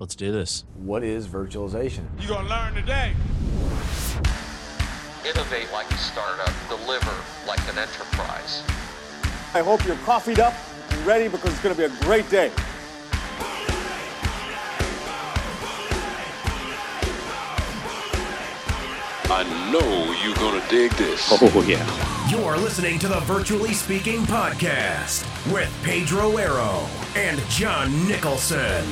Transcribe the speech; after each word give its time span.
Let's 0.00 0.14
do 0.14 0.30
this. 0.30 0.64
What 0.76 1.02
is 1.02 1.26
virtualization? 1.26 2.04
You're 2.20 2.28
going 2.28 2.44
to 2.44 2.50
learn 2.50 2.72
today. 2.72 3.14
Innovate 5.28 5.72
like 5.72 5.90
a 5.90 5.96
startup, 5.96 6.52
deliver 6.68 7.10
like 7.48 7.58
an 7.68 7.78
enterprise. 7.78 8.62
I 9.54 9.60
hope 9.60 9.84
you're 9.84 9.96
coffeeed 9.96 10.38
up 10.38 10.54
and 10.90 11.04
ready 11.04 11.26
because 11.26 11.50
it's 11.50 11.60
going 11.60 11.74
to 11.74 11.88
be 11.88 11.92
a 11.92 12.00
great 12.02 12.30
day. 12.30 12.52
I 19.30 19.42
know 19.72 20.14
you're 20.24 20.34
gonna 20.36 20.66
dig 20.70 20.90
this. 20.92 21.28
Oh, 21.30 21.38
oh, 21.54 21.62
yeah. 21.62 22.30
You're 22.30 22.56
listening 22.56 22.98
to 23.00 23.08
the 23.08 23.20
Virtually 23.20 23.74
Speaking 23.74 24.22
Podcast 24.22 25.26
with 25.52 25.70
Pedro 25.82 26.38
Arrow 26.38 26.86
and 27.14 27.38
John 27.50 28.08
Nicholson. 28.08 28.86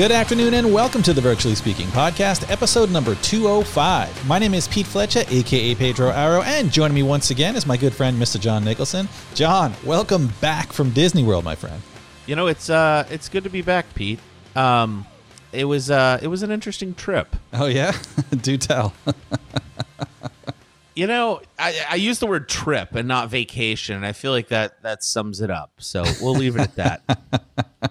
Good 0.00 0.12
afternoon 0.12 0.54
and 0.54 0.72
welcome 0.72 1.02
to 1.02 1.12
the 1.12 1.20
Virtually 1.20 1.54
Speaking 1.54 1.88
Podcast, 1.88 2.50
episode 2.50 2.90
number 2.90 3.16
205. 3.16 4.26
My 4.26 4.38
name 4.38 4.54
is 4.54 4.66
Pete 4.66 4.86
Flecha, 4.86 5.30
aka 5.30 5.74
Pedro 5.74 6.08
Arrow, 6.08 6.40
and 6.40 6.72
joining 6.72 6.94
me 6.94 7.02
once 7.02 7.30
again 7.30 7.54
is 7.54 7.66
my 7.66 7.76
good 7.76 7.92
friend, 7.92 8.16
Mr. 8.16 8.40
John 8.40 8.64
Nicholson. 8.64 9.10
John, 9.34 9.74
welcome 9.84 10.32
back 10.40 10.72
from 10.72 10.88
Disney 10.88 11.22
World, 11.22 11.44
my 11.44 11.54
friend. 11.54 11.82
You 12.24 12.34
know, 12.34 12.46
it's 12.46 12.70
uh 12.70 13.06
it's 13.10 13.28
good 13.28 13.44
to 13.44 13.50
be 13.50 13.60
back, 13.60 13.92
Pete. 13.92 14.20
Um 14.56 15.04
it 15.52 15.66
was 15.66 15.90
uh 15.90 16.18
it 16.22 16.28
was 16.28 16.42
an 16.42 16.50
interesting 16.50 16.94
trip. 16.94 17.36
Oh, 17.52 17.66
yeah? 17.66 17.92
Do 18.30 18.56
tell. 18.56 18.94
You 20.94 21.06
know, 21.06 21.40
I, 21.58 21.86
I 21.90 21.94
use 21.94 22.18
the 22.18 22.26
word 22.26 22.48
trip 22.48 22.94
and 22.94 23.06
not 23.06 23.30
vacation, 23.30 23.96
and 23.96 24.04
I 24.04 24.12
feel 24.12 24.32
like 24.32 24.48
that 24.48 24.82
that 24.82 25.04
sums 25.04 25.40
it 25.40 25.50
up. 25.50 25.72
So 25.78 26.02
we'll 26.20 26.34
leave 26.34 26.56
it 26.56 26.62
at 26.62 26.76
that. 26.76 27.20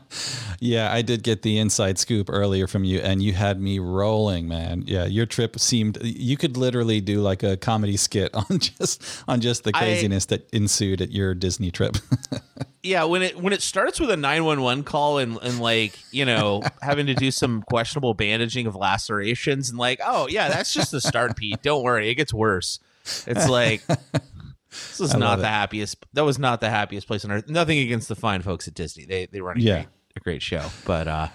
yeah, 0.59 0.91
I 0.91 1.01
did 1.01 1.23
get 1.23 1.41
the 1.41 1.57
inside 1.57 1.97
scoop 1.97 2.29
earlier 2.29 2.67
from 2.67 2.83
you, 2.83 2.99
and 2.99 3.21
you 3.23 3.33
had 3.33 3.59
me 3.61 3.79
rolling, 3.79 4.47
man. 4.47 4.83
Yeah, 4.85 5.05
your 5.05 5.25
trip 5.25 5.59
seemed 5.59 5.97
you 6.01 6.37
could 6.37 6.57
literally 6.57 7.01
do 7.01 7.21
like 7.21 7.43
a 7.43 7.57
comedy 7.57 7.97
skit 7.97 8.33
on 8.33 8.45
just 8.59 9.03
on 9.27 9.41
just 9.41 9.63
the 9.63 9.71
I- 9.73 9.79
craziness 9.79 10.25
that 10.25 10.49
ensued 10.51 11.01
at 11.01 11.11
your 11.11 11.33
Disney 11.33 11.71
trip. 11.71 11.97
yeah, 12.83 13.03
when 13.05 13.21
it 13.21 13.41
when 13.41 13.53
it 13.53 13.61
starts 13.61 13.99
with 13.99 14.11
a 14.11 14.17
nine 14.17 14.43
one 14.43 14.61
one 14.61 14.83
call 14.83 15.17
and 15.17 15.37
and 15.41 15.59
like 15.59 15.97
you 16.11 16.25
know 16.25 16.61
having 16.81 17.05
to 17.07 17.13
do 17.13 17.31
some 17.31 17.61
questionable 17.63 18.13
bandaging 18.13 18.67
of 18.67 18.75
lacerations 18.75 19.69
and 19.69 19.79
like 19.79 19.99
oh 20.05 20.27
yeah 20.27 20.49
that's 20.49 20.73
just 20.73 20.91
the 20.91 21.01
start, 21.01 21.35
Pete. 21.35 21.61
Don't 21.61 21.83
worry, 21.83 22.09
it 22.09 22.15
gets 22.15 22.33
worse. 22.33 22.79
It's 23.27 23.47
like 23.49 23.81
this 24.69 24.99
is 24.99 25.15
not 25.15 25.37
the 25.37 25.45
it. 25.45 25.49
happiest. 25.49 26.05
That 26.13 26.23
was 26.25 26.39
not 26.39 26.61
the 26.61 26.69
happiest 26.69 27.07
place 27.07 27.25
on 27.25 27.31
earth. 27.31 27.49
Nothing 27.49 27.79
against 27.79 28.07
the 28.07 28.15
fine 28.15 28.41
folks 28.41 28.67
at 28.67 28.73
Disney. 28.73 29.05
They 29.05 29.25
they 29.27 29.41
run 29.41 29.57
a 29.57 29.61
Yeah. 29.61 29.73
great 29.75 29.87
a 30.15 30.19
great 30.21 30.41
show, 30.41 30.65
but 30.85 31.07
uh 31.07 31.27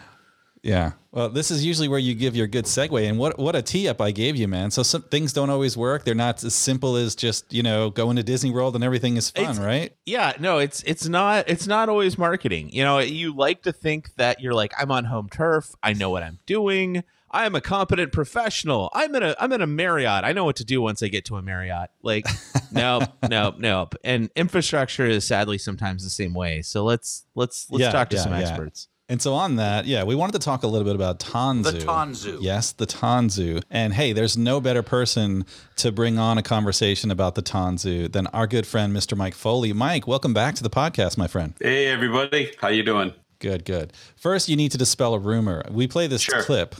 Yeah. 0.62 0.92
Well, 1.12 1.28
this 1.28 1.50
is 1.50 1.64
usually 1.64 1.86
where 1.88 1.98
you 2.00 2.14
give 2.14 2.34
your 2.34 2.46
good 2.48 2.64
segue, 2.64 3.08
and 3.08 3.18
what 3.18 3.38
what 3.38 3.54
a 3.54 3.62
tee 3.62 3.86
up 3.88 4.00
I 4.00 4.10
gave 4.10 4.34
you, 4.36 4.48
man. 4.48 4.70
So 4.70 4.82
some 4.82 5.02
things 5.02 5.32
don't 5.32 5.50
always 5.50 5.76
work. 5.76 6.04
They're 6.04 6.14
not 6.14 6.42
as 6.42 6.54
simple 6.54 6.96
as 6.96 7.14
just 7.14 7.52
you 7.52 7.62
know 7.62 7.90
going 7.90 8.16
to 8.16 8.22
Disney 8.22 8.50
World 8.50 8.74
and 8.74 8.82
everything 8.82 9.16
is 9.16 9.30
fun, 9.30 9.44
It's- 9.44 9.58
right? 9.58 9.94
Yeah, 10.06 10.32
no, 10.40 10.58
it's 10.58 10.82
it's 10.84 11.06
not 11.08 11.48
it's 11.48 11.66
not 11.66 11.88
always 11.88 12.16
marketing. 12.18 12.70
You 12.72 12.82
know, 12.82 12.98
you 12.98 13.34
like 13.36 13.62
to 13.62 13.72
think 13.72 14.14
that 14.16 14.40
you're 14.40 14.54
like 14.54 14.72
I'm 14.78 14.90
on 14.90 15.04
home 15.04 15.28
turf. 15.28 15.74
I 15.82 15.92
know 15.92 16.10
what 16.10 16.22
I'm 16.22 16.38
doing. 16.46 17.04
I 17.34 17.46
am 17.46 17.56
a 17.56 17.60
competent 17.60 18.12
professional. 18.12 18.90
I'm 18.94 19.12
in 19.16 19.24
a 19.24 19.34
I'm 19.40 19.52
in 19.52 19.60
a 19.60 19.66
Marriott. 19.66 20.22
I 20.22 20.32
know 20.32 20.44
what 20.44 20.54
to 20.56 20.64
do 20.64 20.80
once 20.80 21.02
I 21.02 21.08
get 21.08 21.24
to 21.26 21.36
a 21.36 21.42
Marriott. 21.42 21.90
Like, 22.00 22.26
nope, 22.72 23.02
nope, 23.28 23.56
nope. 23.58 23.96
And 24.04 24.30
infrastructure 24.36 25.04
is 25.04 25.26
sadly 25.26 25.58
sometimes 25.58 26.04
the 26.04 26.10
same 26.10 26.32
way. 26.32 26.62
So 26.62 26.84
let's 26.84 27.26
let's 27.34 27.66
let's 27.70 27.80
Yeah, 27.82 27.90
talk 27.90 28.08
to 28.10 28.16
yeah, 28.16 28.22
some 28.22 28.32
yeah. 28.32 28.38
experts. 28.38 28.86
And 29.08 29.20
so 29.20 29.34
on 29.34 29.56
that, 29.56 29.84
yeah, 29.84 30.04
we 30.04 30.14
wanted 30.14 30.34
to 30.34 30.38
talk 30.38 30.62
a 30.62 30.66
little 30.68 30.86
bit 30.86 30.94
about 30.94 31.18
Tanzu. 31.18 31.64
The 31.64 31.78
Tanzu. 31.80 32.38
Yes, 32.40 32.70
the 32.70 32.86
Tanzu. 32.86 33.62
And 33.68 33.92
hey, 33.92 34.12
there's 34.12 34.38
no 34.38 34.60
better 34.60 34.82
person 34.84 35.44
to 35.76 35.90
bring 35.90 36.18
on 36.18 36.38
a 36.38 36.42
conversation 36.42 37.10
about 37.10 37.34
the 37.34 37.42
Tanzu 37.42 38.10
than 38.10 38.28
our 38.28 38.46
good 38.46 38.64
friend 38.66 38.96
Mr. 38.96 39.14
Mike 39.16 39.34
Foley. 39.34 39.72
Mike, 39.72 40.06
welcome 40.06 40.32
back 40.32 40.54
to 40.54 40.62
the 40.62 40.70
podcast, 40.70 41.18
my 41.18 41.26
friend. 41.26 41.52
Hey 41.60 41.86
everybody, 41.88 42.52
how 42.60 42.68
you 42.68 42.84
doing? 42.84 43.12
Good, 43.40 43.64
good. 43.64 43.92
First, 44.16 44.48
you 44.48 44.54
need 44.56 44.70
to 44.70 44.78
dispel 44.78 45.12
a 45.14 45.18
rumor. 45.18 45.64
We 45.70 45.88
play 45.88 46.06
this 46.06 46.22
Sure. 46.22 46.42
clip 46.44 46.76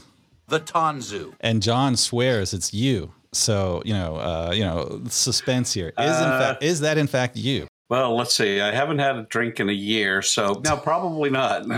The 0.47 0.59
Tanzu. 0.59 1.33
and 1.41 1.61
John 1.61 1.95
swears 1.95 2.53
it's 2.53 2.73
you. 2.73 3.13
So 3.33 3.81
you 3.85 3.93
know, 3.93 4.15
uh, 4.17 4.51
you 4.53 4.63
know, 4.63 5.01
suspense 5.09 5.73
here. 5.73 5.89
Is 5.97 6.17
in 6.17 6.23
Uh, 6.27 6.39
fact 6.39 6.63
is 6.63 6.79
that 6.81 6.97
in 6.97 7.07
fact 7.07 7.35
you? 7.35 7.67
Well, 7.89 8.15
let's 8.15 8.33
see. 8.35 8.61
I 8.61 8.71
haven't 8.73 8.99
had 8.99 9.15
a 9.15 9.23
drink 9.23 9.59
in 9.59 9.69
a 9.69 9.73
year, 9.73 10.21
so 10.21 10.61
no, 10.63 10.77
probably 10.77 11.29
not. 11.29 11.65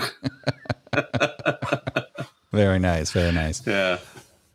Very 2.53 2.79
nice, 2.79 3.11
very 3.11 3.31
nice. 3.33 3.61
yeah. 3.67 3.97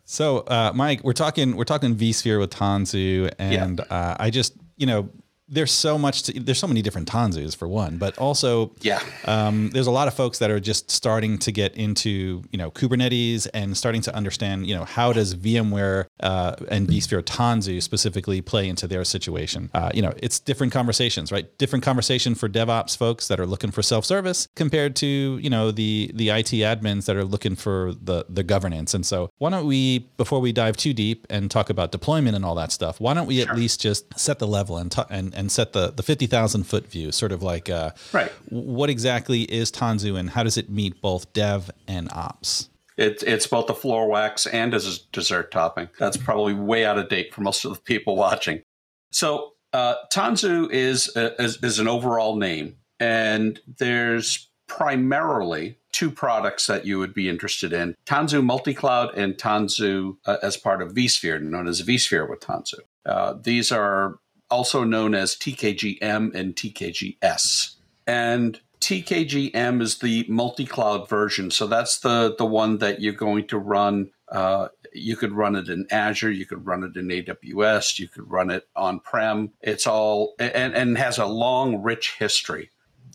So, 0.04 0.38
uh, 0.40 0.72
Mike, 0.74 1.04
we're 1.04 1.12
talking 1.12 1.56
we're 1.56 1.64
talking 1.64 1.94
vSphere 1.94 2.38
with 2.40 2.50
Tanzu, 2.50 3.30
and 3.38 3.80
uh, 3.80 4.16
I 4.18 4.30
just 4.30 4.54
you 4.76 4.86
know 4.86 5.08
there's 5.52 5.70
so 5.70 5.98
much 5.98 6.22
to, 6.24 6.40
there's 6.40 6.58
so 6.58 6.66
many 6.66 6.82
different 6.82 7.08
Tanzus 7.08 7.54
for 7.54 7.68
one, 7.68 7.98
but 7.98 8.16
also 8.18 8.72
Yeah. 8.80 9.00
um, 9.26 9.70
there's 9.70 9.86
a 9.86 9.90
lot 9.90 10.08
of 10.08 10.14
folks 10.14 10.38
that 10.38 10.50
are 10.50 10.58
just 10.60 10.90
starting 10.90 11.38
to 11.38 11.52
get 11.52 11.74
into 11.76 12.42
you 12.50 12.58
know 12.58 12.70
Kubernetes 12.70 13.46
and 13.54 13.76
starting 13.76 14.00
to 14.02 14.14
understand 14.16 14.66
you 14.66 14.74
know 14.74 14.84
how 14.84 15.12
does 15.12 15.34
VMware 15.36 16.06
uh, 16.20 16.56
and 16.70 16.88
vSphere 16.88 17.22
Tanzu 17.22 17.82
specifically 17.82 18.40
play 18.40 18.68
into 18.68 18.86
their 18.88 19.04
situation. 19.04 19.70
Uh, 19.74 19.90
you 19.94 20.02
know, 20.02 20.12
it's 20.16 20.40
different 20.40 20.72
conversations, 20.72 21.30
right? 21.30 21.46
Different 21.58 21.84
conversation 21.84 22.34
for 22.34 22.48
DevOps 22.48 22.96
folks 22.96 23.28
that 23.28 23.38
are 23.38 23.46
looking 23.46 23.70
for 23.70 23.82
self-service 23.82 24.48
compared 24.56 24.96
to 24.96 25.06
you 25.42 25.50
know 25.50 25.70
the 25.70 26.10
the 26.14 26.30
IT 26.30 26.50
admins 26.72 27.04
that 27.06 27.16
are 27.16 27.24
looking 27.24 27.56
for 27.56 27.92
the 28.00 28.24
the 28.28 28.42
governance. 28.42 28.94
And 28.94 29.04
so, 29.04 29.28
why 29.38 29.50
don't 29.50 29.66
we 29.66 29.98
before 30.16 30.40
we 30.40 30.52
dive 30.52 30.76
too 30.76 30.94
deep 30.94 31.26
and 31.28 31.50
talk 31.50 31.68
about 31.70 31.92
deployment 31.92 32.34
and 32.36 32.44
all 32.44 32.54
that 32.54 32.72
stuff, 32.72 33.00
why 33.00 33.12
don't 33.14 33.26
we 33.26 33.42
at 33.42 33.54
least 33.54 33.80
just 33.80 34.18
set 34.18 34.38
the 34.38 34.46
level 34.46 34.78
and 34.78 34.90
ta- 34.90 35.06
and 35.10 35.34
and 35.34 35.41
set 35.50 35.72
the 35.72 35.90
the 35.90 36.02
fifty 36.02 36.26
thousand 36.26 36.64
foot 36.64 36.86
view, 36.86 37.10
sort 37.12 37.32
of 37.32 37.42
like 37.42 37.68
uh, 37.70 37.90
Right. 38.12 38.30
what 38.50 38.90
exactly 38.90 39.42
is 39.42 39.72
Tanzu 39.72 40.18
and 40.18 40.30
how 40.30 40.42
does 40.42 40.56
it 40.56 40.68
meet 40.70 41.00
both 41.00 41.32
dev 41.32 41.70
and 41.88 42.08
ops? 42.12 42.68
It's 42.98 43.22
it's 43.22 43.46
both 43.46 43.70
a 43.70 43.74
floor 43.74 44.08
wax 44.08 44.46
and 44.46 44.74
as 44.74 44.86
a 44.86 45.00
dessert 45.12 45.50
topping. 45.50 45.88
That's 45.98 46.16
probably 46.18 46.52
way 46.54 46.84
out 46.84 46.98
of 46.98 47.08
date 47.08 47.32
for 47.32 47.40
most 47.40 47.64
of 47.64 47.72
the 47.72 47.80
people 47.80 48.16
watching. 48.16 48.62
So 49.10 49.52
uh, 49.72 49.94
Tanzu 50.12 50.70
is, 50.70 51.10
a, 51.16 51.40
is 51.42 51.56
is 51.62 51.78
an 51.78 51.88
overall 51.88 52.36
name, 52.36 52.76
and 53.00 53.58
there's 53.78 54.48
primarily 54.68 55.78
two 55.92 56.10
products 56.10 56.66
that 56.66 56.84
you 56.86 56.98
would 56.98 57.14
be 57.14 57.28
interested 57.30 57.72
in: 57.72 57.96
Tanzu 58.04 58.44
Multi-Cloud 58.44 59.16
and 59.16 59.34
Tanzu 59.34 60.16
uh, 60.26 60.36
as 60.42 60.56
part 60.58 60.82
of 60.82 60.92
vSphere, 60.92 61.40
known 61.40 61.66
as 61.66 61.80
vSphere 61.82 62.28
with 62.28 62.40
Tanzu. 62.40 62.80
Uh, 63.06 63.34
these 63.42 63.72
are 63.72 64.18
also 64.52 64.84
known 64.84 65.14
as 65.14 65.34
TKGM 65.34 66.34
and 66.34 66.54
TKGS, 66.54 67.74
and 68.06 68.60
TKGM 68.80 69.80
is 69.80 69.98
the 69.98 70.26
multi-cloud 70.28 71.08
version. 71.08 71.50
So 71.50 71.66
that's 71.66 71.98
the 72.00 72.34
the 72.36 72.46
one 72.46 72.78
that 72.78 73.00
you're 73.00 73.12
going 73.12 73.46
to 73.48 73.58
run. 73.58 74.10
Uh, 74.30 74.68
you 74.92 75.16
could 75.16 75.32
run 75.32 75.56
it 75.56 75.68
in 75.68 75.86
Azure, 75.90 76.30
you 76.30 76.46
could 76.46 76.66
run 76.66 76.82
it 76.84 76.96
in 76.96 77.08
AWS, 77.08 77.98
you 77.98 78.08
could 78.08 78.30
run 78.30 78.50
it 78.50 78.66
on 78.76 79.00
prem. 79.00 79.52
It's 79.60 79.86
all 79.86 80.34
and 80.38 80.74
and 80.74 80.98
has 80.98 81.18
a 81.18 81.26
long, 81.26 81.82
rich 81.82 82.16
history. 82.18 82.70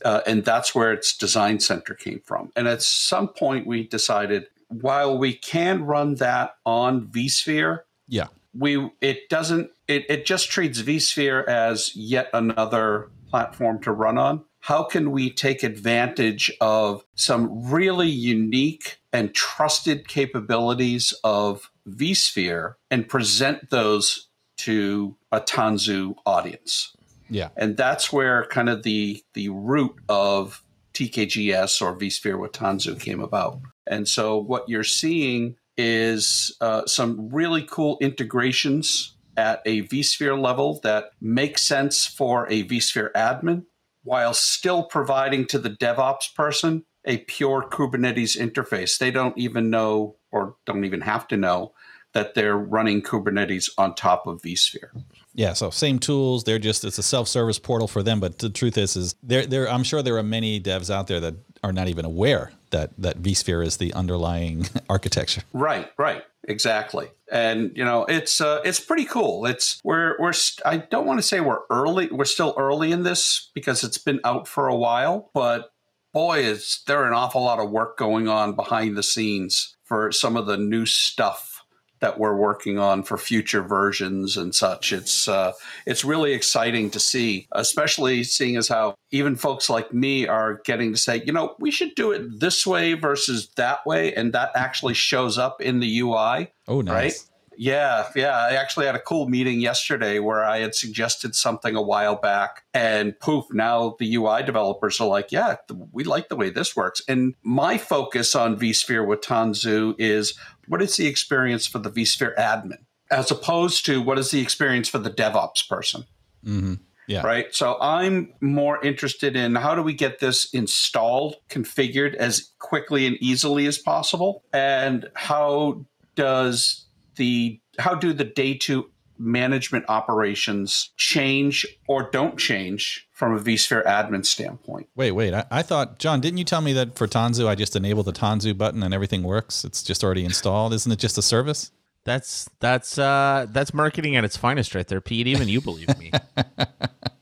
Uh, 0.06 0.22
and 0.28 0.46
that's 0.46 0.76
where 0.76 0.94
its 0.94 1.18
design 1.18 1.60
center 1.60 1.96
came 1.96 2.22
from. 2.24 2.52
And 2.56 2.68
at 2.68 2.84
some 2.84 3.28
point, 3.30 3.66
we 3.66 3.88
decided 3.88 4.46
while 4.70 5.18
we 5.18 5.34
can 5.34 5.84
run 5.86 6.16
that 6.16 6.56
on 6.66 7.08
vSphere, 7.08 7.80
Yeah. 8.08 8.28
we 8.54 8.90
it 9.02 9.28
doesn't 9.30 9.72
it, 9.88 10.06
it 10.10 10.26
just 10.26 10.50
treats 10.50 10.82
vSphere 10.82 11.48
as 11.48 11.96
yet 11.96 12.30
another 12.34 13.10
platform 13.30 13.82
to 13.84 13.92
run 13.92 14.18
on. 14.18 14.44
How 14.60 14.84
can 14.84 15.12
we 15.12 15.30
take 15.30 15.64
advantage 15.64 16.52
of 16.60 17.06
some 17.16 17.70
really 17.72 18.10
unique 18.10 19.00
and 19.14 19.34
trusted 19.34 20.08
capabilities 20.08 21.14
of 21.24 21.72
vSphere 21.88 22.74
and 22.92 23.08
present 23.08 23.70
those 23.70 24.28
to 24.58 25.16
a 25.32 25.40
Tanzu 25.40 26.16
audience? 26.26 26.96
Yeah. 27.30 27.50
And 27.56 27.78
that's 27.78 28.12
where 28.12 28.46
kind 28.46 28.70
of 28.70 28.84
the 28.84 29.24
the 29.34 29.50
root 29.50 29.96
of 30.10 30.64
TKGS 30.94 31.82
or 31.82 31.98
vSphere 31.98 32.40
with 32.40 32.54
Tanzu 32.54 33.00
came 33.00 33.22
about. 33.22 33.60
And 33.86 34.08
so 34.08 34.38
what 34.38 34.68
you're 34.68 34.84
seeing 34.84 35.56
is 35.78 36.56
uh, 36.60 36.86
some 36.88 37.30
really 37.30 37.62
cool 37.70 37.98
integrations 38.02 39.17
at 39.38 39.62
a 39.66 39.84
vSphere 39.84 40.40
level 40.40 40.80
that 40.84 41.12
makes 41.22 41.62
sense 41.62 42.06
for 42.06 42.48
a 42.52 42.64
vSphere 42.64 43.12
admin 43.14 43.66
while 44.04 44.34
still 44.34 44.84
providing 44.84 45.46
to 45.46 45.60
the 45.60 45.70
DevOps 45.70 46.34
person 46.36 46.84
a 47.06 47.20
pure 47.20 47.68
Kubernetes 47.70 48.38
interface. 48.38 48.98
They 48.98 49.12
don't 49.12 49.38
even 49.38 49.70
know 49.70 50.18
or 50.32 50.56
don't 50.66 50.84
even 50.84 51.02
have 51.02 51.28
to 51.30 51.38
know 51.38 51.74
that 52.14 52.34
they're 52.34 52.58
running 52.58 53.02
Kubernetes 53.02 53.70
on 53.78 53.94
top 53.94 54.28
of 54.28 54.42
vSphere. 54.42 54.90
Yeah, 55.34 55.54
so 55.54 55.70
same 55.70 56.00
tools. 56.00 56.44
They're 56.44 56.58
just 56.58 56.84
it's 56.84 56.98
a 56.98 57.04
self-service 57.04 57.60
portal 57.60 57.88
for 57.88 58.02
them. 58.02 58.20
But 58.20 58.40
the 58.40 58.50
truth 58.50 58.78
is, 58.78 58.96
is 58.96 59.16
there 59.22 59.46
there 59.46 59.70
I'm 59.70 59.84
sure 59.84 60.02
there 60.02 60.18
are 60.18 60.24
many 60.24 60.60
devs 60.60 60.90
out 60.90 61.08
there 61.08 61.20
that 61.20 61.36
are 61.64 61.72
not 61.72 61.88
even 61.88 62.06
aware 62.06 62.52
that 62.72 62.92
that 62.98 63.22
vSphere 63.22 63.66
is 63.66 63.78
the 63.78 63.94
underlying 63.94 64.68
architecture. 64.90 65.42
Right, 65.54 65.90
right, 65.98 66.24
exactly. 66.48 67.10
And 67.32 67.72
you 67.76 67.84
know, 67.84 68.06
it's 68.06 68.42
uh, 68.42 68.62
it's 68.64 68.80
pretty 68.80 69.06
cool. 69.06 69.46
It's 69.46 69.82
we're 69.84 70.16
we're 70.20 70.34
st- 70.34 70.66
I 70.66 70.78
don't 70.78 71.06
want 71.06 71.20
to 71.20 71.24
say 71.24 71.40
we're 71.40 71.62
early. 71.70 72.08
We're 72.08 72.26
still 72.26 72.54
early 72.58 72.92
in 72.92 73.04
this 73.04 73.50
because 73.54 73.84
it's 73.84 73.98
been 73.98 74.20
out 74.24 74.48
for 74.48 74.68
a 74.68 74.76
while. 74.76 75.30
But 75.34 75.72
boy, 76.14 76.40
is 76.40 76.82
there 76.88 77.06
an 77.06 77.14
awful 77.14 77.44
lot 77.44 77.60
of 77.60 77.70
work 77.70 77.98
going 77.98 78.28
on 78.28 78.56
behind 78.56 78.98
the 78.98 79.04
scenes 79.04 79.76
for 79.84 80.12
some 80.12 80.36
of 80.36 80.46
the 80.46 80.58
new 80.58 80.86
stuff 80.86 81.57
that 82.00 82.20
we're 82.20 82.36
working 82.36 82.78
on 82.78 83.04
for 83.04 83.18
future 83.18 83.62
versions 83.62 84.38
and 84.38 84.54
such. 84.54 84.92
It's 84.92 85.28
uh, 85.28 85.54
it's 85.86 86.04
really 86.06 86.34
exciting 86.34 86.90
to 86.92 87.00
see, 87.00 87.48
especially 87.52 88.24
seeing 88.24 88.58
as 88.58 88.68
how 88.68 88.96
even 89.12 89.36
folks 89.36 89.70
like 89.70 89.94
me 89.94 90.28
are 90.28 90.62
getting 90.66 90.92
to 90.94 90.98
say, 90.98 91.24
you 91.26 91.34
know, 91.34 91.56
we 91.60 91.72
should 91.72 91.96
do 91.96 92.12
it 92.12 92.40
this 92.40 92.66
way 92.66 92.94
versus 92.94 93.50
that 93.56 93.86
way, 93.86 94.14
and 94.14 94.34
that 94.34 94.52
actually 94.56 94.94
shows 94.94 95.38
up 95.38 95.62
in 95.62 95.80
the 95.80 96.00
UI. 96.00 96.52
Oh, 96.68 96.82
nice. 96.82 96.94
Right? 96.94 97.37
Yeah, 97.58 98.08
yeah. 98.16 98.38
I 98.38 98.54
actually 98.54 98.86
had 98.86 98.96
a 98.96 99.00
cool 99.00 99.28
meeting 99.28 99.60
yesterday 99.60 100.20
where 100.20 100.46
I 100.46 100.60
had 100.60 100.76
suggested 100.76 101.36
something 101.36 101.76
a 101.76 101.82
while 101.82 102.16
back, 102.16 102.64
and 102.74 103.20
poof, 103.20 103.46
now 103.52 103.96
the 104.00 104.16
UI 104.16 104.44
developers 104.44 105.02
are 105.02 105.08
like, 105.08 105.32
yeah, 105.32 105.56
we 105.92 106.04
like 106.04 106.30
the 106.30 106.36
way 106.36 106.52
this 106.52 106.76
works. 106.76 107.02
And 107.08 107.34
my 107.44 107.78
focus 107.78 108.36
on 108.36 108.60
vSphere 108.60 109.06
with 109.06 109.22
Tanzu 109.22 109.96
is 109.98 110.38
what 110.68 110.82
is 110.82 110.98
the 110.98 111.08
experience 111.08 111.66
for 111.66 111.80
the 111.80 111.90
vSphere 111.90 112.36
admin, 112.36 112.86
as 113.10 113.32
opposed 113.32 113.86
to 113.88 114.02
what 114.02 114.20
is 114.20 114.32
the 114.32 114.42
experience 114.42 114.88
for 114.88 115.00
the 115.00 115.12
DevOps 115.12 115.68
person? 115.68 116.06
Mm-hmm. 116.46 116.76
Yeah. 117.08 117.26
Right. 117.26 117.56
So 117.56 117.78
I'm 117.80 118.34
more 118.42 118.84
interested 118.84 119.38
in 119.38 119.56
how 119.56 119.76
do 119.76 119.82
we 119.82 119.94
get 119.94 120.20
this 120.20 120.54
installed, 120.54 121.38
configured 121.50 122.16
as 122.16 122.52
quickly 122.60 123.08
and 123.08 123.16
easily 123.22 123.66
as 123.66 123.78
possible, 123.78 124.44
and 124.52 125.10
how 125.14 125.86
does 126.16 126.87
the 127.18 127.60
how 127.78 127.96
do 127.96 128.14
the 128.14 128.24
day 128.24 128.54
two 128.54 128.90
management 129.20 129.86
operations 129.88 130.92
change 130.98 131.66
or 131.88 132.10
don't 132.10 132.38
change 132.38 133.08
from 133.12 133.36
a 133.36 133.40
vSphere 133.40 133.86
admin 133.86 134.26
standpoint. 134.26 134.88
Wait, 134.96 135.12
wait. 135.12 135.34
I, 135.34 135.46
I, 135.50 135.62
thought, 135.64 136.00
John, 136.00 136.22
didn't 136.22 136.38
you 136.38 136.44
tell 136.44 136.62
me 136.62 136.74
that 136.74 136.96
for 136.96 137.08
Tanzu, 137.08 137.48
I 137.48 137.56
just 137.56 137.76
enable 137.76 138.04
the 138.04 138.14
Tanzu 138.14 138.56
button 138.58 138.84
and 138.84 138.94
everything 138.94 139.24
works? 139.24 139.66
It's 139.66 139.82
just 139.82 140.04
already 140.04 140.24
installed. 140.24 140.74
Isn't 140.74 140.92
it 140.92 141.00
just 141.00 141.18
a 141.18 141.22
service? 141.22 141.72
That's 142.04 142.50
that's 142.62 142.98
uh 142.98 143.48
that's 143.50 143.74
marketing 143.74 144.16
at 144.16 144.24
its 144.24 144.38
finest 144.38 144.74
right 144.74 144.88
there, 144.88 145.02
Pete. 145.02 145.28
Even 145.28 145.50
you 145.50 145.60
believe 145.60 145.90
me. 146.00 146.12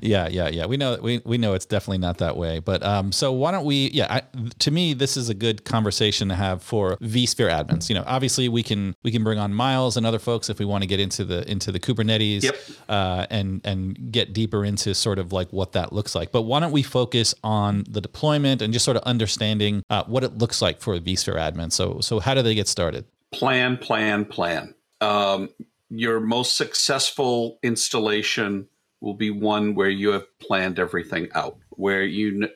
yeah, 0.00 0.28
yeah, 0.28 0.48
yeah. 0.48 0.66
We 0.66 0.76
know 0.76 0.98
we 1.00 1.20
we 1.24 1.38
know 1.38 1.54
it's 1.54 1.66
definitely 1.66 1.98
not 1.98 2.18
that 2.18 2.36
way. 2.36 2.58
But 2.58 2.82
um, 2.82 3.12
so 3.12 3.32
why 3.32 3.50
don't 3.50 3.64
we? 3.64 3.90
Yeah, 3.90 4.06
I, 4.08 4.22
to 4.60 4.70
me, 4.70 4.94
this 4.94 5.16
is 5.16 5.28
a 5.28 5.34
good 5.34 5.64
conversation 5.64 6.28
to 6.28 6.34
have 6.34 6.62
for 6.62 6.96
vSphere 6.96 7.50
admins. 7.50 7.88
You 7.88 7.94
know, 7.94 8.04
obviously 8.06 8.48
we 8.48 8.62
can 8.62 8.94
we 9.02 9.10
can 9.10 9.24
bring 9.24 9.38
on 9.38 9.54
Miles 9.54 9.96
and 9.96 10.06
other 10.06 10.18
folks 10.18 10.48
if 10.48 10.58
we 10.58 10.64
want 10.64 10.82
to 10.82 10.86
get 10.86 11.00
into 11.00 11.24
the 11.24 11.48
into 11.50 11.72
the 11.72 11.80
Kubernetes 11.80 12.42
yep. 12.42 12.56
uh, 12.88 13.26
and 13.30 13.60
and 13.64 14.12
get 14.12 14.32
deeper 14.32 14.64
into 14.64 14.94
sort 14.94 15.18
of 15.18 15.32
like 15.32 15.52
what 15.52 15.72
that 15.72 15.92
looks 15.92 16.14
like. 16.14 16.32
But 16.32 16.42
why 16.42 16.60
don't 16.60 16.72
we 16.72 16.82
focus 16.82 17.34
on 17.42 17.84
the 17.88 18.00
deployment 18.00 18.62
and 18.62 18.72
just 18.72 18.84
sort 18.84 18.96
of 18.96 19.02
understanding 19.04 19.82
uh, 19.90 20.04
what 20.04 20.24
it 20.24 20.38
looks 20.38 20.62
like 20.62 20.80
for 20.80 20.94
a 20.94 21.00
vSphere 21.00 21.36
admin? 21.36 21.72
So 21.72 22.00
so 22.00 22.20
how 22.20 22.34
do 22.34 22.42
they 22.42 22.54
get 22.54 22.68
started? 22.68 23.04
Plan, 23.32 23.76
plan, 23.76 24.24
plan. 24.24 24.74
Um, 25.00 25.48
your 25.90 26.20
most 26.20 26.56
successful 26.56 27.58
installation 27.62 28.68
will 29.00 29.14
be 29.14 29.30
one 29.30 29.74
where 29.74 29.88
you 29.88 30.10
have 30.10 30.26
planned 30.38 30.78
everything 30.78 31.28
out, 31.34 31.58
where 31.70 32.02
you, 32.02 32.48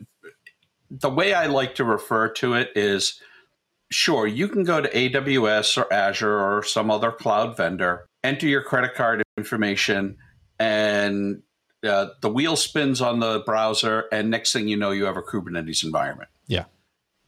the 0.91 1.11
way 1.11 1.35
I 1.35 1.47
like 1.47 1.77
to 1.77 1.85
refer 1.85 2.29
to 2.35 2.55
it 2.55 2.71
is 2.75 3.21
sure, 3.91 4.27
you 4.27 4.49
can 4.49 4.65
go 4.65 4.81
to 4.81 4.89
AWS 4.89 5.79
or 5.79 5.93
Azure 5.93 6.39
or 6.39 6.63
some 6.63 6.91
other 6.91 7.13
cloud 7.13 7.57
vendor, 7.57 8.07
enter 8.23 8.47
your 8.47 8.63
credit 8.63 8.95
card 8.95 9.23
information, 9.37 10.17
and 10.59 11.43
uh, 11.85 12.09
the 12.21 12.31
wheel 12.31 12.57
spins 12.57 13.01
on 13.01 13.21
the 13.21 13.43
browser, 13.45 14.05
and 14.13 14.31
next 14.31 14.53
thing 14.53 14.69
you 14.69 14.77
know, 14.77 14.91
you 14.91 15.05
have 15.05 15.17
a 15.17 15.23
Kubernetes 15.23 15.85
environment. 15.85 16.31
Yeah. 16.47 16.65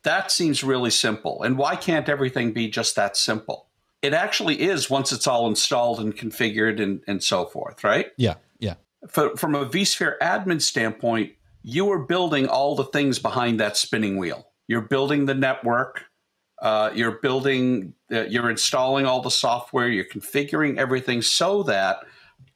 That 0.03 0.31
seems 0.31 0.63
really 0.63 0.91
simple. 0.91 1.43
And 1.43 1.59
why 1.59 1.77
can't 1.77 2.09
everything 2.09 2.53
be 2.53 2.69
just 2.69 2.97
that 2.97 3.17
simple? 3.17 3.67
It 4.03 4.13
actually 4.13 4.61
is 4.63 4.89
once 4.89 5.11
it's 5.13 5.27
all 5.27 5.49
installed 5.49 6.01
and 6.01 6.17
configured 6.17 6.81
and, 6.81 7.01
and 7.07 7.23
so 7.23 7.47
forth, 7.47 7.83
right? 7.83 8.07
Yeah. 8.17 8.35
For, 9.09 9.37
from 9.37 9.55
a 9.55 9.67
vSphere 9.67 10.19
admin 10.19 10.61
standpoint, 10.61 11.33
you 11.63 11.91
are 11.91 11.99
building 11.99 12.47
all 12.47 12.75
the 12.75 12.85
things 12.85 13.19
behind 13.19 13.61
that 13.61 13.77
spinning 13.77 14.17
wheel. 14.17 14.49
You're 14.69 14.83
building 14.83 15.27
the 15.27 15.35
network. 15.35 16.05
Uh, 16.61 16.91
you're 16.95 17.19
building. 17.21 17.95
Uh, 18.11 18.23
you're 18.23 18.51
installing 18.51 19.07
all 19.07 19.21
the 19.21 19.31
software. 19.31 19.89
You're 19.89 20.05
configuring 20.05 20.79
everything 20.79 21.23
so 21.23 21.63
that 21.65 21.99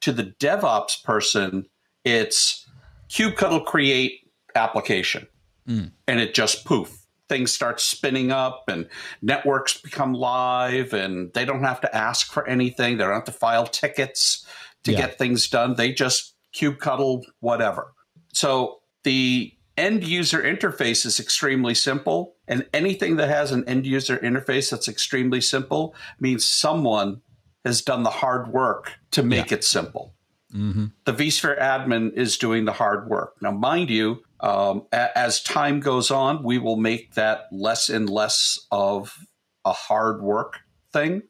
to 0.01 0.11
the 0.11 0.33
DevOps 0.39 1.03
person, 1.03 1.67
it's 2.03 2.67
kubectl 3.09 3.65
create 3.65 4.31
application, 4.55 5.27
mm. 5.67 5.91
and 6.07 6.19
it 6.19 6.33
just 6.33 6.65
poof 6.65 6.97
things 7.31 7.53
start 7.53 7.79
spinning 7.79 8.29
up 8.29 8.65
and 8.67 8.89
networks 9.21 9.79
become 9.79 10.13
live 10.13 10.91
and 10.91 11.31
they 11.31 11.45
don't 11.45 11.63
have 11.63 11.79
to 11.79 11.95
ask 11.95 12.29
for 12.29 12.45
anything 12.45 12.97
they 12.97 13.05
don't 13.05 13.13
have 13.13 13.23
to 13.23 13.31
file 13.31 13.65
tickets 13.65 14.45
to 14.83 14.91
yeah. 14.91 14.97
get 14.97 15.17
things 15.17 15.47
done 15.47 15.75
they 15.75 15.93
just 15.93 16.33
kubectl, 16.55 17.23
whatever. 17.39 17.93
So 18.33 18.79
the 19.03 19.53
end 19.77 20.03
user 20.03 20.41
interface 20.41 21.05
is 21.05 21.19
extremely 21.19 21.73
simple. 21.73 22.35
And 22.47 22.67
anything 22.73 23.15
that 23.17 23.29
has 23.29 23.51
an 23.51 23.67
end 23.67 23.85
user 23.85 24.17
interface 24.17 24.69
that's 24.69 24.87
extremely 24.87 25.41
simple 25.41 25.95
means 26.19 26.45
someone 26.45 27.21
has 27.65 27.81
done 27.81 28.03
the 28.03 28.09
hard 28.09 28.51
work 28.51 28.93
to 29.11 29.23
make 29.23 29.51
yeah. 29.51 29.57
it 29.57 29.63
simple. 29.63 30.13
Mm-hmm. 30.53 30.87
The 31.05 31.13
vSphere 31.13 31.59
admin 31.59 32.13
is 32.13 32.37
doing 32.37 32.65
the 32.65 32.73
hard 32.73 33.09
work. 33.09 33.35
Now, 33.41 33.51
mind 33.51 33.89
you, 33.89 34.21
um, 34.41 34.85
a- 34.91 35.17
as 35.17 35.41
time 35.41 35.79
goes 35.79 36.11
on, 36.11 36.43
we 36.43 36.57
will 36.57 36.75
make 36.75 37.13
that 37.13 37.47
less 37.51 37.89
and 37.89 38.09
less 38.09 38.59
of 38.71 39.17
a 39.63 39.71
hard 39.71 40.21
work 40.21 40.59
thing, 40.91 41.21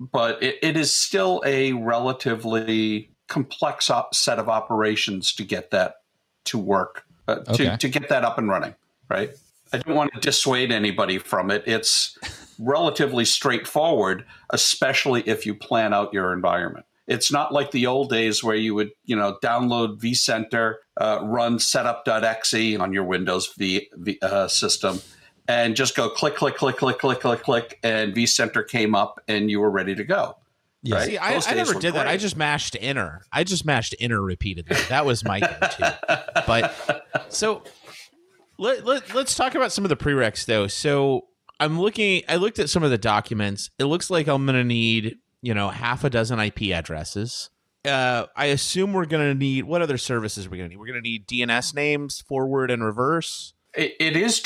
but 0.00 0.42
it, 0.42 0.56
it 0.62 0.76
is 0.76 0.94
still 0.94 1.42
a 1.44 1.72
relatively 1.72 3.10
complex 3.28 3.90
op- 3.90 4.14
set 4.14 4.38
of 4.38 4.48
operations 4.48 5.32
to 5.34 5.44
get 5.44 5.70
that 5.70 5.96
to 6.44 6.58
work, 6.58 7.04
uh, 7.26 7.36
to, 7.36 7.52
okay. 7.52 7.76
to 7.76 7.88
get 7.88 8.08
that 8.08 8.24
up 8.24 8.38
and 8.38 8.48
running, 8.48 8.74
right? 9.08 9.30
I 9.72 9.78
don't 9.78 9.96
want 9.96 10.12
to 10.14 10.20
dissuade 10.20 10.70
anybody 10.70 11.18
from 11.18 11.50
it. 11.50 11.64
It's 11.66 12.16
relatively 12.58 13.24
straightforward, 13.24 14.24
especially 14.50 15.22
if 15.22 15.46
you 15.46 15.54
plan 15.54 15.92
out 15.92 16.12
your 16.12 16.32
environment. 16.32 16.86
It's 17.06 17.30
not 17.30 17.52
like 17.52 17.70
the 17.70 17.86
old 17.86 18.08
days 18.08 18.42
where 18.42 18.56
you 18.56 18.74
would, 18.74 18.90
you 19.04 19.16
know, 19.16 19.36
download 19.42 19.98
vCenter, 19.98 20.76
uh, 20.96 21.20
run 21.22 21.58
setup.exe 21.58 22.76
on 22.78 22.92
your 22.92 23.04
Windows 23.04 23.52
v, 23.58 23.88
v 23.94 24.18
uh, 24.22 24.48
system, 24.48 25.00
and 25.46 25.76
just 25.76 25.96
go 25.96 26.08
click, 26.08 26.36
click, 26.36 26.56
click, 26.56 26.78
click, 26.78 26.98
click, 26.98 27.20
click, 27.20 27.42
click, 27.42 27.78
and 27.82 28.14
vCenter 28.14 28.66
came 28.66 28.94
up 28.94 29.20
and 29.28 29.50
you 29.50 29.60
were 29.60 29.70
ready 29.70 29.94
to 29.94 30.04
go. 30.04 30.36
Yeah. 30.84 30.96
Right? 30.96 31.08
See, 31.08 31.18
I, 31.18 31.40
I 31.46 31.54
never 31.54 31.72
did 31.72 31.80
great. 31.80 31.94
that. 31.94 32.06
I 32.06 32.18
just 32.18 32.36
mashed 32.36 32.76
enter. 32.78 33.22
I 33.32 33.42
just 33.42 33.64
mashed 33.64 33.94
enter 33.98 34.20
repeatedly. 34.20 34.76
That 34.90 35.06
was 35.06 35.24
my 35.24 35.40
go-to. 35.40 36.42
but 36.46 37.06
so 37.30 37.62
let, 38.58 38.84
let, 38.84 39.14
let's 39.14 39.34
talk 39.34 39.54
about 39.54 39.72
some 39.72 39.86
of 39.86 39.88
the 39.88 39.96
prereqs 39.96 40.44
though. 40.44 40.66
So 40.66 41.26
I'm 41.58 41.80
looking, 41.80 42.22
I 42.28 42.36
looked 42.36 42.58
at 42.58 42.68
some 42.68 42.82
of 42.82 42.90
the 42.90 42.98
documents. 42.98 43.70
It 43.78 43.84
looks 43.84 44.10
like 44.10 44.28
I'm 44.28 44.44
going 44.44 44.58
to 44.58 44.64
need, 44.64 45.16
you 45.40 45.54
know, 45.54 45.70
half 45.70 46.04
a 46.04 46.10
dozen 46.10 46.38
IP 46.38 46.64
addresses. 46.74 47.48
Uh, 47.86 48.26
I 48.36 48.46
assume 48.46 48.92
we're 48.92 49.06
going 49.06 49.26
to 49.32 49.38
need, 49.38 49.64
what 49.64 49.80
other 49.80 49.96
services 49.96 50.46
are 50.46 50.50
we 50.50 50.58
going 50.58 50.68
to 50.68 50.74
need? 50.74 50.78
We're 50.78 50.86
going 50.86 51.02
to 51.02 51.08
need 51.08 51.26
DNS 51.26 51.74
names, 51.74 52.20
forward 52.20 52.70
and 52.70 52.84
reverse. 52.84 53.54
it, 53.74 53.94
it 53.98 54.16
is 54.16 54.38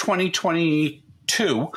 2022. 1.29 1.71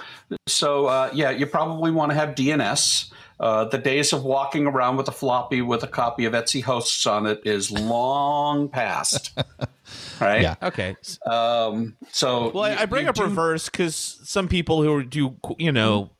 So, 0.47 0.87
uh, 0.87 1.11
yeah, 1.13 1.29
you 1.29 1.45
probably 1.45 1.91
want 1.91 2.11
to 2.11 2.15
have 2.15 2.29
DNS. 2.29 3.11
Uh, 3.39 3.65
the 3.65 3.77
days 3.77 4.13
of 4.13 4.23
walking 4.23 4.67
around 4.67 4.97
with 4.97 5.07
a 5.07 5.11
floppy 5.11 5.63
with 5.63 5.81
a 5.81 5.87
copy 5.87 6.25
of 6.25 6.35
etc 6.35 6.61
hosts 6.61 7.07
on 7.07 7.25
it 7.25 7.41
is 7.43 7.71
long 7.71 8.69
past. 8.69 9.35
right? 10.21 10.43
Yeah. 10.43 10.55
Okay. 10.61 10.95
Um, 11.25 11.95
so, 12.11 12.51
well, 12.51 12.65
I, 12.65 12.83
I 12.83 12.85
bring 12.85 13.07
up 13.07 13.15
do... 13.15 13.23
reverse 13.23 13.67
because 13.67 13.95
some 13.95 14.47
people 14.47 14.83
who 14.83 15.03
do, 15.03 15.35
you 15.57 15.71
know, 15.71 16.11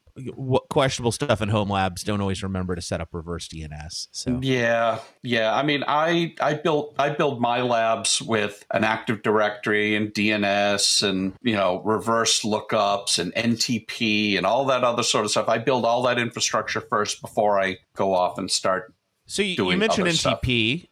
questionable 0.69 1.11
stuff 1.11 1.41
in 1.41 1.49
home 1.49 1.69
labs 1.69 2.03
don't 2.03 2.21
always 2.21 2.43
remember 2.43 2.75
to 2.75 2.81
set 2.81 3.01
up 3.01 3.09
reverse 3.13 3.47
DNS. 3.47 4.07
So 4.11 4.39
yeah, 4.41 4.99
yeah. 5.23 5.53
I 5.53 5.63
mean, 5.63 5.83
I 5.87 6.33
I 6.41 6.53
built 6.55 6.95
I 6.97 7.09
build 7.09 7.41
my 7.41 7.61
labs 7.61 8.21
with 8.21 8.65
an 8.71 8.83
Active 8.83 9.21
Directory 9.21 9.95
and 9.95 10.13
DNS 10.13 11.07
and 11.07 11.33
you 11.41 11.55
know 11.55 11.81
reverse 11.83 12.41
lookups 12.41 13.19
and 13.19 13.33
NTP 13.33 14.37
and 14.37 14.45
all 14.45 14.65
that 14.65 14.83
other 14.83 15.03
sort 15.03 15.25
of 15.25 15.31
stuff. 15.31 15.49
I 15.49 15.57
build 15.57 15.85
all 15.85 16.03
that 16.03 16.19
infrastructure 16.19 16.81
first 16.81 17.21
before 17.21 17.59
I 17.59 17.77
go 17.95 18.13
off 18.13 18.37
and 18.37 18.49
start 18.49 18.93
So 19.25 19.41
you, 19.41 19.71
you 19.71 19.77
mentioned 19.77 20.07
other 20.07 20.15
stuff. 20.15 20.41
NTP, 20.41 20.87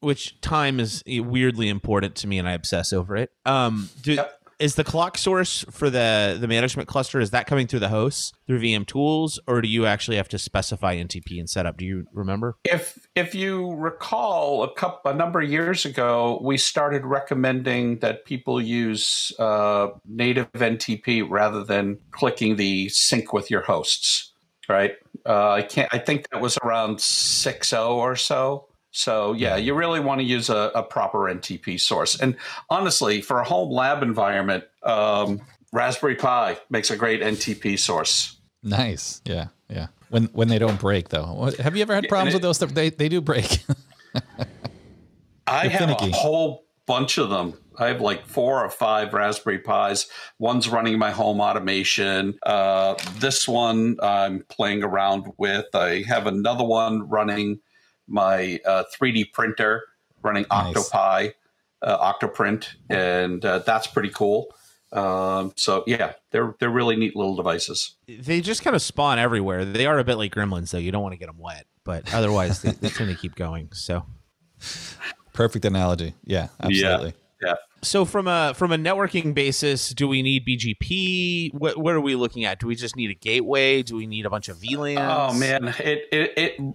which 0.00 0.40
time 0.40 0.80
is 0.80 1.02
weirdly 1.06 1.68
important 1.68 2.14
to 2.16 2.26
me, 2.26 2.38
and 2.38 2.48
I 2.48 2.52
obsess 2.52 2.92
over 2.92 3.16
it. 3.16 3.30
Um, 3.44 3.88
do, 4.02 4.14
Yep. 4.14 4.40
Is 4.58 4.74
the 4.74 4.84
clock 4.84 5.18
source 5.18 5.64
for 5.70 5.90
the 5.90 6.36
the 6.40 6.48
management 6.48 6.88
cluster 6.88 7.20
is 7.20 7.30
that 7.30 7.46
coming 7.46 7.66
through 7.66 7.80
the 7.80 7.88
hosts 7.88 8.32
through 8.46 8.60
VM 8.60 8.86
tools, 8.86 9.38
or 9.46 9.60
do 9.60 9.68
you 9.68 9.86
actually 9.86 10.16
have 10.16 10.28
to 10.28 10.38
specify 10.38 10.96
NTP 10.96 11.38
and 11.38 11.48
setup? 11.48 11.76
Do 11.76 11.84
you 11.84 12.06
remember? 12.12 12.56
If 12.64 13.06
if 13.14 13.34
you 13.34 13.74
recall, 13.74 14.62
a 14.62 14.72
couple 14.74 15.10
a 15.10 15.14
number 15.14 15.40
of 15.40 15.50
years 15.50 15.84
ago, 15.84 16.38
we 16.42 16.56
started 16.56 17.04
recommending 17.04 17.98
that 17.98 18.24
people 18.24 18.60
use 18.60 19.32
uh, 19.38 19.88
native 20.06 20.50
NTP 20.52 21.26
rather 21.28 21.64
than 21.64 21.98
clicking 22.10 22.56
the 22.56 22.88
sync 22.88 23.32
with 23.32 23.50
your 23.50 23.62
hosts. 23.62 24.32
Right? 24.68 24.92
Uh, 25.26 25.50
I 25.50 25.62
can't. 25.62 25.92
I 25.92 25.98
think 25.98 26.28
that 26.30 26.40
was 26.40 26.58
around 26.64 26.96
6.0 26.96 27.90
or 27.90 28.16
so. 28.16 28.68
So 28.96 29.32
yeah, 29.32 29.56
you 29.56 29.74
really 29.74 29.98
want 29.98 30.20
to 30.20 30.24
use 30.24 30.48
a, 30.48 30.70
a 30.72 30.82
proper 30.82 31.18
NTP 31.20 31.80
source. 31.80 32.18
And 32.20 32.36
honestly, 32.70 33.20
for 33.20 33.40
a 33.40 33.44
home 33.44 33.72
lab 33.72 34.04
environment, 34.04 34.62
um, 34.84 35.40
Raspberry 35.72 36.14
Pi 36.14 36.58
makes 36.70 36.92
a 36.92 36.96
great 36.96 37.20
NTP 37.20 37.76
source. 37.76 38.36
Nice. 38.62 39.20
Yeah. 39.24 39.48
Yeah. 39.68 39.88
When 40.10 40.26
when 40.26 40.46
they 40.46 40.60
don't 40.60 40.78
break 40.78 41.08
though. 41.08 41.50
Have 41.58 41.74
you 41.74 41.82
ever 41.82 41.92
had 41.92 42.08
problems 42.08 42.34
it- 42.34 42.36
with 42.36 42.42
those? 42.42 42.58
That 42.58 42.72
they 42.72 42.90
they 42.90 43.08
do 43.08 43.20
break. 43.20 43.64
I 45.46 45.66
have 45.66 45.80
finicky. 45.80 46.10
a 46.10 46.14
whole 46.14 46.64
bunch 46.86 47.18
of 47.18 47.30
them. 47.30 47.54
I 47.76 47.88
have 47.88 48.00
like 48.00 48.24
four 48.26 48.64
or 48.64 48.70
five 48.70 49.12
Raspberry 49.12 49.58
Pis. 49.58 50.06
One's 50.38 50.68
running 50.68 50.96
my 51.00 51.10
home 51.10 51.40
automation. 51.40 52.38
Uh, 52.44 52.94
this 53.18 53.48
one 53.48 53.96
I'm 54.00 54.44
playing 54.48 54.84
around 54.84 55.32
with. 55.36 55.66
I 55.74 56.04
have 56.06 56.28
another 56.28 56.62
one 56.62 57.08
running 57.08 57.58
my 58.06 58.60
uh, 58.66 58.84
3D 58.94 59.32
printer, 59.32 59.84
running 60.22 60.46
Nice. 60.50 60.76
Octopi, 60.76 61.28
uh, 61.82 62.12
Octoprint, 62.12 62.68
and 62.88 63.44
uh, 63.44 63.60
that's 63.60 63.86
pretty 63.86 64.10
cool. 64.10 64.54
Um, 64.92 65.52
so 65.56 65.82
yeah, 65.86 66.12
they're 66.30 66.54
they're 66.60 66.70
really 66.70 66.94
neat 66.94 67.16
little 67.16 67.34
devices. 67.34 67.96
They 68.06 68.40
just 68.40 68.62
kind 68.62 68.76
of 68.76 68.82
spawn 68.82 69.18
everywhere. 69.18 69.64
They 69.64 69.86
are 69.86 69.98
a 69.98 70.04
bit 70.04 70.16
like 70.16 70.32
gremlins, 70.32 70.70
though. 70.70 70.78
You 70.78 70.92
don't 70.92 71.02
want 71.02 71.14
to 71.14 71.18
get 71.18 71.26
them 71.26 71.38
wet, 71.38 71.66
but 71.82 72.14
otherwise 72.14 72.62
they, 72.62 72.70
they 72.70 72.90
tend 72.90 73.10
to 73.10 73.16
keep 73.16 73.34
going. 73.34 73.70
So. 73.72 74.04
Perfect 75.34 75.64
analogy. 75.64 76.14
Yeah. 76.24 76.48
Absolutely. 76.60 77.14
Yeah. 77.42 77.54
So 77.82 78.04
from 78.04 78.28
a 78.28 78.54
from 78.54 78.72
a 78.72 78.78
networking 78.78 79.34
basis, 79.34 79.90
do 79.90 80.08
we 80.08 80.22
need 80.22 80.46
BGP? 80.46 81.52
What 81.52 81.76
what 81.76 81.94
are 81.94 82.00
we 82.00 82.14
looking 82.14 82.44
at? 82.44 82.60
Do 82.60 82.66
we 82.66 82.76
just 82.76 82.96
need 82.96 83.10
a 83.10 83.14
gateway? 83.14 83.82
Do 83.82 83.96
we 83.96 84.06
need 84.06 84.24
a 84.24 84.30
bunch 84.30 84.48
of 84.48 84.56
VLANs? 84.58 84.98
Oh 84.98 85.38
man, 85.38 85.74
it, 85.80 86.08
it 86.10 86.32
it 86.38 86.74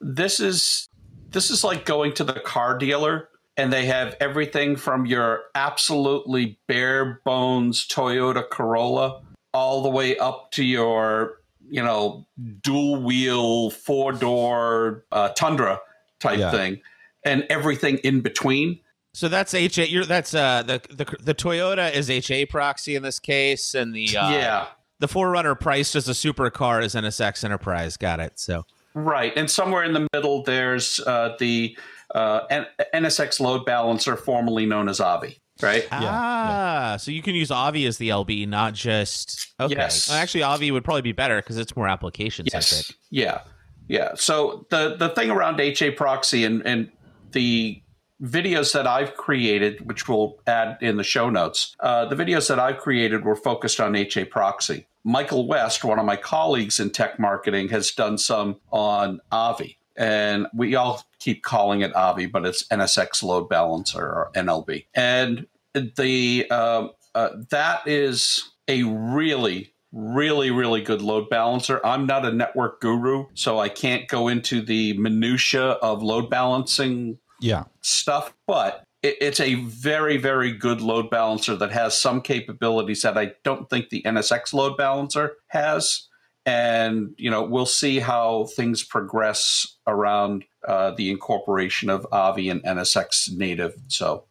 this 0.00 0.40
is 0.40 0.88
this 1.30 1.50
is 1.50 1.64
like 1.64 1.84
going 1.84 2.12
to 2.14 2.24
the 2.24 2.34
car 2.40 2.78
dealer 2.78 3.28
and 3.56 3.72
they 3.72 3.86
have 3.86 4.16
everything 4.20 4.76
from 4.76 5.04
your 5.06 5.42
absolutely 5.54 6.58
bare 6.66 7.20
bones 7.24 7.86
Toyota 7.86 8.48
Corolla 8.48 9.22
all 9.52 9.82
the 9.82 9.88
way 9.88 10.16
up 10.18 10.50
to 10.52 10.64
your 10.64 11.40
you 11.68 11.82
know 11.82 12.26
dual 12.62 13.02
wheel 13.02 13.70
four 13.70 14.12
door 14.12 15.04
uh, 15.12 15.30
Tundra 15.30 15.80
type 16.20 16.38
Yeah. 16.38 16.50
thing 16.50 16.80
and 17.24 17.44
everything 17.50 17.98
in 17.98 18.20
between. 18.20 18.80
So 19.14 19.28
that's 19.28 19.52
HA. 19.54 19.86
You're, 19.86 20.04
that's 20.04 20.34
uh 20.34 20.62
the, 20.62 20.80
the 20.90 21.16
the 21.20 21.34
Toyota 21.34 21.92
is 21.92 22.08
HA 22.08 22.46
proxy 22.46 22.94
in 22.94 23.02
this 23.02 23.18
case, 23.18 23.74
and 23.74 23.92
the 23.94 24.16
uh, 24.16 24.30
yeah. 24.30 24.66
the 25.00 25.08
4Runner 25.08 25.58
priced 25.58 25.96
as 25.96 26.08
a 26.08 26.12
supercar 26.12 26.82
is 26.84 26.94
NSX 26.94 27.42
Enterprise. 27.42 27.96
Got 27.96 28.20
it. 28.20 28.38
So 28.38 28.64
Right, 29.04 29.32
and 29.36 29.50
somewhere 29.50 29.84
in 29.84 29.92
the 29.92 30.06
middle, 30.12 30.42
there's 30.42 30.98
uh, 31.00 31.36
the 31.38 31.76
uh, 32.14 32.40
N- 32.50 32.66
NSX 32.94 33.38
load 33.40 33.64
balancer, 33.64 34.16
formerly 34.16 34.66
known 34.66 34.88
as 34.88 35.00
Avi. 35.00 35.38
Right. 35.60 35.86
ah, 35.90 36.96
so 37.00 37.10
you 37.10 37.20
can 37.22 37.34
use 37.34 37.50
Avi 37.50 37.84
as 37.86 37.98
the 37.98 38.10
LB, 38.10 38.46
not 38.48 38.74
just 38.74 39.52
okay. 39.58 39.74
Yes. 39.74 40.08
Well, 40.08 40.18
Actually, 40.18 40.44
Avi 40.44 40.70
would 40.70 40.84
probably 40.84 41.02
be 41.02 41.12
better 41.12 41.36
because 41.40 41.58
it's 41.58 41.74
more 41.76 41.88
application 41.88 42.46
Yes. 42.52 42.68
centric. 42.68 42.96
Yeah. 43.10 43.40
Yeah. 43.88 44.10
So 44.14 44.66
the 44.70 44.96
the 44.96 45.08
thing 45.10 45.30
around 45.30 45.60
HA 45.60 45.90
proxy 45.92 46.44
and 46.44 46.64
and 46.66 46.90
the 47.32 47.82
videos 48.22 48.72
that 48.72 48.86
I've 48.86 49.14
created, 49.16 49.84
which 49.86 50.08
we'll 50.08 50.38
add 50.46 50.78
in 50.80 50.96
the 50.96 51.04
show 51.04 51.28
notes, 51.30 51.74
uh, 51.80 52.04
the 52.06 52.16
videos 52.16 52.48
that 52.48 52.58
I've 52.60 52.78
created 52.78 53.24
were 53.24 53.36
focused 53.36 53.80
on 53.80 53.94
HA 53.96 54.24
proxy. 54.26 54.86
Michael 55.08 55.46
West, 55.46 55.84
one 55.84 55.98
of 55.98 56.04
my 56.04 56.16
colleagues 56.16 56.78
in 56.78 56.90
tech 56.90 57.18
marketing, 57.18 57.70
has 57.70 57.90
done 57.92 58.18
some 58.18 58.60
on 58.70 59.20
Avi. 59.32 59.78
And 59.96 60.46
we 60.54 60.74
all 60.74 61.02
keep 61.18 61.42
calling 61.42 61.80
it 61.80 61.96
Avi, 61.96 62.26
but 62.26 62.44
it's 62.44 62.62
NSX 62.68 63.22
load 63.22 63.48
balancer 63.48 64.02
or 64.02 64.30
NLB. 64.34 64.84
And 64.94 65.46
the 65.72 66.46
um, 66.50 66.90
uh, 67.14 67.30
that 67.50 67.86
is 67.86 68.50
a 68.68 68.82
really 68.82 69.72
really 69.90 70.50
really 70.50 70.82
good 70.82 71.00
load 71.00 71.30
balancer 71.30 71.80
i'm 71.84 72.06
not 72.06 72.22
a 72.26 72.30
network 72.30 72.78
guru 72.78 73.24
so 73.32 73.58
i 73.58 73.70
can't 73.70 74.06
go 74.06 74.28
into 74.28 74.60
the 74.60 74.92
minutia 74.98 75.62
of 75.62 76.02
load 76.02 76.28
balancing 76.28 77.18
Yeah. 77.40 77.64
stuff 77.80 78.34
but 78.46 78.84
it's 79.02 79.40
a 79.40 79.54
very 79.54 80.16
very 80.16 80.52
good 80.52 80.80
load 80.80 81.08
balancer 81.10 81.54
that 81.56 81.70
has 81.70 81.96
some 81.96 82.20
capabilities 82.20 83.02
that 83.02 83.16
i 83.16 83.32
don't 83.44 83.70
think 83.70 83.88
the 83.90 84.02
nsx 84.02 84.52
load 84.52 84.76
balancer 84.76 85.36
has. 85.48 86.04
And 86.46 87.14
you 87.18 87.30
know 87.30 87.42
we'll 87.44 87.66
see 87.66 87.98
how 87.98 88.46
things 88.56 88.82
progress 88.82 89.76
around 89.86 90.44
uh, 90.66 90.92
the 90.92 91.10
incorporation 91.10 91.90
of 91.90 92.06
avi 92.10 92.48
and 92.48 92.62
nsx 92.62 93.30
native. 93.36 93.74
So 93.88 94.24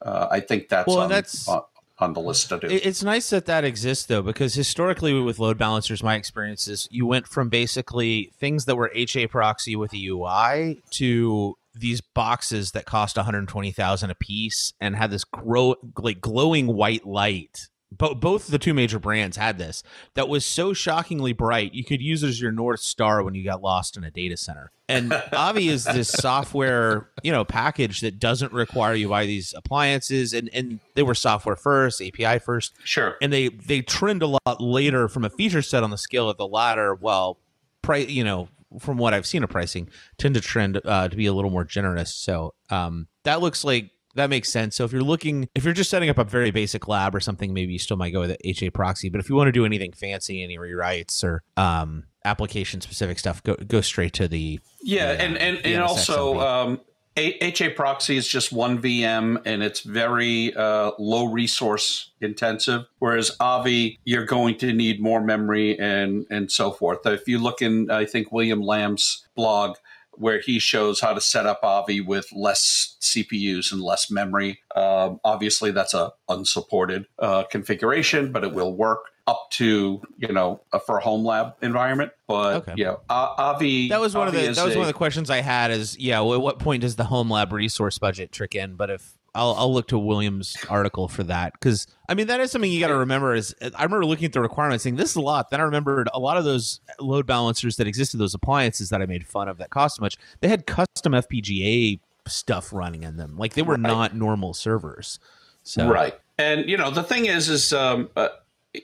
uh, 0.00 0.28
i 0.30 0.40
think 0.40 0.68
that's 0.70 0.86
Well, 0.88 1.00
on, 1.00 1.10
that's- 1.10 1.46
on, 1.46 1.62
on 1.98 2.12
the 2.14 2.20
list 2.20 2.48
to 2.50 2.58
do. 2.60 2.68
It's 2.68 3.02
nice 3.02 3.28
that 3.30 3.46
that 3.46 3.64
exists 3.64 4.06
though, 4.06 4.22
because 4.22 4.54
historically 4.54 5.12
with 5.20 5.38
load 5.38 5.58
balancers, 5.58 6.02
my 6.02 6.14
experience 6.14 6.68
is 6.68 6.88
you 6.90 7.06
went 7.06 7.26
from 7.26 7.48
basically 7.50 8.30
things 8.38 8.64
that 8.66 8.76
were 8.76 8.90
HA 8.94 9.26
proxy 9.26 9.76
with 9.76 9.92
a 9.92 10.06
UI 10.06 10.80
to 10.92 11.56
these 11.74 12.00
boxes 12.00 12.72
that 12.72 12.86
cost 12.86 13.16
120,000 13.16 14.10
a 14.10 14.14
piece 14.14 14.72
and 14.80 14.96
had 14.96 15.10
this 15.10 15.24
grow 15.24 15.76
like 15.98 16.20
glowing 16.20 16.66
white 16.66 17.06
light. 17.06 17.68
Bo- 17.90 18.14
both 18.14 18.48
the 18.48 18.58
two 18.58 18.74
major 18.74 18.98
brands 18.98 19.38
had 19.38 19.56
this 19.56 19.82
that 20.12 20.28
was 20.28 20.44
so 20.44 20.74
shockingly 20.74 21.32
bright 21.32 21.72
you 21.72 21.84
could 21.84 22.02
use 22.02 22.22
it 22.22 22.28
as 22.28 22.38
your 22.38 22.52
north 22.52 22.80
star 22.80 23.22
when 23.22 23.34
you 23.34 23.42
got 23.42 23.62
lost 23.62 23.96
in 23.96 24.04
a 24.04 24.10
data 24.10 24.36
center. 24.36 24.70
And 24.90 25.10
Avi 25.32 25.68
is 25.68 25.84
this 25.84 26.08
software, 26.08 27.08
you 27.22 27.32
know, 27.32 27.46
package 27.46 28.00
that 28.00 28.18
doesn't 28.18 28.52
require 28.52 28.94
you 28.94 29.08
buy 29.08 29.24
these 29.24 29.54
appliances, 29.56 30.34
and 30.34 30.50
and 30.52 30.80
they 30.94 31.02
were 31.02 31.14
software 31.14 31.56
first, 31.56 32.02
API 32.02 32.38
first 32.40 32.74
sure 32.84 33.16
and 33.22 33.32
they 33.32 33.48
they 33.48 33.80
trend 33.80 34.22
a 34.22 34.26
lot 34.26 34.60
later 34.60 35.08
from 35.08 35.24
a 35.24 35.30
feature 35.30 35.62
set 35.62 35.82
on 35.82 35.90
the 35.90 35.98
scale 35.98 36.28
of 36.28 36.36
the 36.36 36.46
latter 36.46 36.94
well 36.94 37.38
price 37.82 38.08
you 38.08 38.24
know 38.24 38.48
from 38.78 38.98
what 38.98 39.14
i've 39.14 39.26
seen 39.26 39.42
of 39.42 39.50
pricing 39.50 39.88
tend 40.18 40.34
to 40.34 40.40
trend 40.40 40.80
uh, 40.84 41.08
to 41.08 41.16
be 41.16 41.26
a 41.26 41.32
little 41.32 41.50
more 41.50 41.64
generous. 41.64 42.14
So 42.14 42.54
um, 42.70 43.08
that 43.24 43.40
looks 43.40 43.64
like 43.64 43.90
that 44.14 44.30
makes 44.30 44.50
sense. 44.50 44.74
So 44.76 44.84
if 44.84 44.92
you're 44.92 45.02
looking 45.02 45.48
if 45.54 45.64
you're 45.64 45.74
just 45.74 45.90
setting 45.90 46.08
up 46.08 46.18
a 46.18 46.24
very 46.24 46.50
basic 46.50 46.88
lab 46.88 47.14
or 47.14 47.20
something 47.20 47.52
maybe 47.52 47.72
you 47.72 47.78
still 47.78 47.96
might 47.96 48.10
go 48.10 48.20
with 48.20 48.36
the 48.36 48.52
ha 48.52 48.70
proxy. 48.70 49.08
But 49.08 49.20
if 49.20 49.28
you 49.28 49.36
want 49.36 49.48
to 49.48 49.52
do 49.52 49.64
anything 49.64 49.92
fancy 49.92 50.42
any 50.42 50.58
rewrites 50.58 51.22
or 51.22 51.42
um, 51.56 52.04
application 52.24 52.80
specific 52.80 53.18
stuff 53.18 53.42
go 53.42 53.54
go 53.54 53.80
straight 53.80 54.12
to 54.14 54.28
the 54.28 54.60
Yeah, 54.82 55.12
the, 55.12 55.22
uh, 55.22 55.26
and 55.26 55.38
and, 55.38 55.66
and 55.66 55.82
also 55.82 56.40
um, 56.40 56.80
HA 57.18 57.70
proxy 57.70 58.16
is 58.16 58.28
just 58.28 58.52
one 58.52 58.80
VM 58.80 59.42
and 59.44 59.62
it's 59.62 59.80
very 59.80 60.54
uh, 60.54 60.92
low 60.98 61.26
resource 61.26 62.12
intensive. 62.20 62.86
Whereas 63.00 63.36
Avi, 63.40 63.98
you're 64.04 64.24
going 64.24 64.56
to 64.58 64.72
need 64.72 65.00
more 65.00 65.20
memory 65.22 65.78
and 65.78 66.26
and 66.30 66.50
so 66.50 66.70
forth. 66.70 67.06
If 67.06 67.26
you 67.26 67.38
look 67.38 67.60
in, 67.60 67.90
I 67.90 68.04
think 68.04 68.32
William 68.32 68.62
Lam's 68.62 69.26
blog. 69.34 69.76
Where 70.12 70.40
he 70.40 70.58
shows 70.58 70.98
how 70.98 71.14
to 71.14 71.20
set 71.20 71.46
up 71.46 71.60
Avi 71.62 72.00
with 72.00 72.26
less 72.32 72.96
CPUs 73.00 73.70
and 73.70 73.80
less 73.80 74.10
memory. 74.10 74.58
Um, 74.74 75.20
obviously, 75.22 75.70
that's 75.70 75.94
a 75.94 76.10
unsupported 76.28 77.06
uh, 77.20 77.44
configuration, 77.44 78.32
but 78.32 78.42
it 78.42 78.52
will 78.52 78.74
work 78.74 79.04
up 79.28 79.50
to 79.50 80.00
you 80.16 80.32
know 80.32 80.60
a, 80.72 80.80
for 80.80 80.98
a 80.98 81.00
home 81.02 81.24
lab 81.24 81.52
environment. 81.62 82.10
But 82.26 82.54
Okay. 82.68 82.74
yeah, 82.76 82.94
A- 83.10 83.12
Avi. 83.38 83.88
that 83.90 84.00
was 84.00 84.14
one 84.14 84.26
of 84.26 84.34
the 84.34 84.40
that 84.48 84.64
was 84.64 84.74
a- 84.74 84.78
one 84.78 84.80
of 84.80 84.86
the 84.86 84.92
questions 84.94 85.28
I 85.30 85.42
had 85.42 85.70
is 85.70 85.96
yeah 85.98 86.20
well, 86.20 86.34
at 86.34 86.40
what 86.40 86.58
point 86.58 86.80
does 86.80 86.96
the 86.96 87.04
home 87.04 87.30
lab 87.30 87.52
resource 87.52 87.98
budget 87.98 88.32
trick 88.32 88.54
in 88.54 88.74
but 88.74 88.90
if 88.90 89.12
I'll, 89.34 89.54
I'll 89.56 89.72
look 89.72 89.86
to 89.88 89.98
Williams 89.98 90.56
article 90.70 91.06
for 91.06 91.22
that 91.24 91.52
because 91.52 91.86
I 92.08 92.14
mean 92.14 92.26
that 92.28 92.40
is 92.40 92.50
something 92.50 92.72
you 92.72 92.80
got 92.80 92.88
to 92.88 92.96
remember 92.96 93.34
is 93.34 93.54
I 93.62 93.84
remember 93.84 94.06
looking 94.06 94.24
at 94.24 94.32
the 94.32 94.40
requirements 94.40 94.82
saying 94.82 94.96
this 94.96 95.10
is 95.10 95.16
a 95.16 95.20
lot 95.20 95.50
then 95.50 95.60
I 95.60 95.64
remembered 95.64 96.08
a 96.14 96.18
lot 96.18 96.38
of 96.38 96.44
those 96.44 96.80
load 96.98 97.26
balancers 97.26 97.76
that 97.76 97.86
existed 97.86 98.16
those 98.16 98.34
appliances 98.34 98.88
that 98.88 99.02
I 99.02 99.06
made 99.06 99.26
fun 99.26 99.48
of 99.48 99.58
that 99.58 99.68
cost 99.70 99.96
so 99.96 100.00
much 100.00 100.16
they 100.40 100.48
had 100.48 100.66
custom 100.66 101.12
FPGA 101.12 102.00
stuff 102.26 102.72
running 102.72 103.02
in 103.04 103.16
them 103.18 103.36
like 103.36 103.52
they 103.54 103.62
were 103.62 103.78
not 103.78 104.16
normal 104.16 104.54
servers 104.54 105.18
so 105.62 105.88
Right. 105.88 106.18
And 106.38 106.68
you 106.68 106.76
know, 106.76 106.90
the 106.90 107.02
thing 107.02 107.26
is 107.26 107.48
is 107.48 107.72
um, 107.72 108.08
uh, 108.16 108.28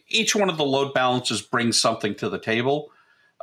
each 0.08 0.34
one 0.34 0.48
of 0.48 0.56
the 0.56 0.64
load 0.64 0.94
balancers 0.94 1.42
brings 1.42 1.80
something 1.80 2.14
to 2.16 2.28
the 2.28 2.38
table. 2.38 2.90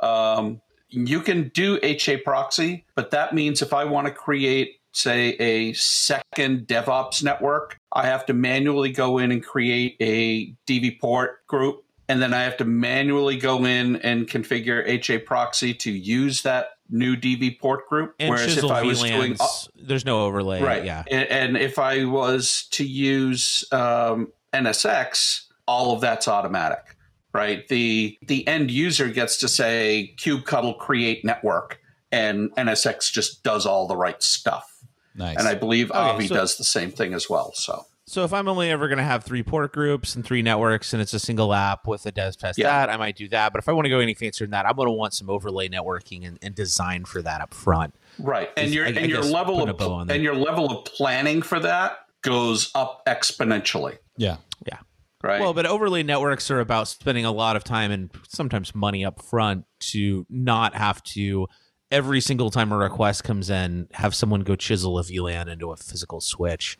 Um, 0.02 0.60
you 0.88 1.20
can 1.20 1.48
do 1.54 1.78
HA 1.82 2.18
proxy, 2.18 2.84
but 2.94 3.10
that 3.12 3.34
means 3.34 3.62
if 3.62 3.72
I 3.72 3.84
want 3.84 4.06
to 4.08 4.12
create, 4.12 4.80
say, 4.92 5.30
a 5.38 5.72
second 5.72 6.66
DevOps 6.66 7.22
network, 7.22 7.78
I 7.92 8.06
have 8.06 8.26
to 8.26 8.34
manually 8.34 8.92
go 8.92 9.18
in 9.18 9.32
and 9.32 9.42
create 9.44 9.96
a 10.00 10.54
DV 10.66 11.00
port 11.00 11.46
group. 11.46 11.84
And 12.08 12.20
then 12.20 12.34
I 12.34 12.42
have 12.42 12.58
to 12.58 12.64
manually 12.66 13.38
go 13.38 13.64
in 13.64 13.96
and 13.96 14.28
configure 14.28 14.86
HA 14.86 15.18
proxy 15.18 15.72
to 15.74 15.90
use 15.90 16.42
that 16.42 16.72
new 16.90 17.16
DV 17.16 17.58
port 17.58 17.88
group. 17.88 18.14
And 18.18 18.30
Whereas 18.30 18.58
if 18.58 18.64
I 18.64 18.82
was 18.82 19.02
doing 19.02 19.36
there's 19.76 20.04
no 20.04 20.26
overlay. 20.26 20.60
right, 20.60 20.84
Yeah. 20.84 21.04
and, 21.10 21.28
and 21.30 21.56
if 21.56 21.78
I 21.78 22.04
was 22.04 22.66
to 22.72 22.84
use 22.84 23.64
um, 23.72 24.30
NSX, 24.52 25.44
all 25.72 25.92
of 25.94 26.00
that's 26.02 26.28
automatic, 26.28 26.96
right? 27.32 27.66
The 27.68 28.18
the 28.22 28.46
end 28.46 28.70
user 28.70 29.08
gets 29.08 29.38
to 29.38 29.48
say 29.48 30.14
kubectl 30.18 30.78
create 30.78 31.24
network, 31.24 31.80
and 32.10 32.50
NSX 32.56 33.10
just 33.10 33.42
does 33.42 33.64
all 33.66 33.86
the 33.86 33.96
right 33.96 34.22
stuff. 34.22 34.68
Nice. 35.14 35.38
And 35.38 35.48
I 35.48 35.54
believe 35.54 35.90
Avi 35.92 36.28
so- 36.28 36.34
does 36.34 36.56
the 36.56 36.64
same 36.64 36.90
thing 36.90 37.14
as 37.14 37.28
well. 37.30 37.52
So 37.54 37.86
So 38.06 38.24
if 38.24 38.32
I'm 38.32 38.48
only 38.48 38.70
ever 38.70 38.88
going 38.88 38.98
to 38.98 39.04
have 39.04 39.24
three 39.24 39.42
port 39.42 39.72
groups 39.72 40.14
and 40.16 40.24
three 40.24 40.42
networks, 40.42 40.92
and 40.92 41.00
it's 41.02 41.14
a 41.14 41.18
single 41.18 41.52
app 41.54 41.86
with 41.86 42.04
a 42.06 42.12
dev 42.12 42.36
test 42.36 42.58
Yeah. 42.58 42.66
that, 42.68 42.90
I 42.90 42.96
might 42.96 43.16
do 43.16 43.28
that. 43.28 43.52
But 43.52 43.58
if 43.62 43.68
I 43.68 43.72
want 43.72 43.84
to 43.86 43.90
go 43.90 44.00
any 44.00 44.14
fancier 44.14 44.46
than 44.46 44.52
that, 44.52 44.66
I'm 44.66 44.74
going 44.76 44.88
to 44.88 44.92
want 44.92 45.12
some 45.14 45.28
overlay 45.30 45.68
networking 45.68 46.26
and, 46.26 46.38
and 46.42 46.54
design 46.54 47.04
for 47.04 47.20
that 47.22 47.40
up 47.40 47.52
front. 47.54 47.94
right, 48.18 48.50
and 48.56 48.72
your 48.74 48.84
I- 48.86 48.88
and 48.88 48.98
I 48.98 49.02
your 49.02 49.22
level 49.22 49.62
of 49.62 49.76
bow 49.78 49.92
on 49.92 50.06
that. 50.08 50.14
and 50.14 50.22
your 50.22 50.34
level 50.34 50.70
of 50.70 50.84
planning 50.86 51.40
for 51.42 51.60
that 51.60 51.98
goes 52.22 52.70
up 52.74 53.04
exponentially. 53.06 53.98
yeah. 54.16 54.36
Yeah. 54.66 54.78
Right. 55.22 55.40
Well, 55.40 55.54
but 55.54 55.66
overlay 55.66 56.02
networks 56.02 56.50
are 56.50 56.58
about 56.58 56.88
spending 56.88 57.24
a 57.24 57.30
lot 57.30 57.54
of 57.54 57.62
time 57.62 57.92
and 57.92 58.10
sometimes 58.28 58.74
money 58.74 59.04
up 59.04 59.22
front 59.22 59.64
to 59.80 60.26
not 60.28 60.74
have 60.74 61.02
to 61.04 61.46
every 61.92 62.20
single 62.20 62.50
time 62.50 62.72
a 62.72 62.76
request 62.76 63.22
comes 63.22 63.50
in 63.50 63.86
have 63.92 64.14
someone 64.14 64.40
go 64.40 64.56
chisel 64.56 64.98
a 64.98 65.02
VLAN 65.02 65.48
into 65.48 65.70
a 65.70 65.76
physical 65.76 66.20
switch. 66.20 66.78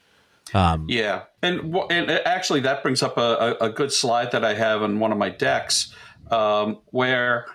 Um, 0.54 0.86
Yeah, 0.88 1.22
and 1.40 1.74
and 1.90 2.10
actually 2.10 2.60
that 2.60 2.82
brings 2.82 3.02
up 3.02 3.16
a, 3.16 3.56
a, 3.60 3.66
a 3.66 3.70
good 3.70 3.92
slide 3.92 4.32
that 4.32 4.44
I 4.44 4.54
have 4.54 4.82
on 4.82 4.98
one 4.98 5.12
of 5.12 5.18
my 5.18 5.28
decks, 5.28 5.94
um, 6.30 6.80
where 6.86 7.46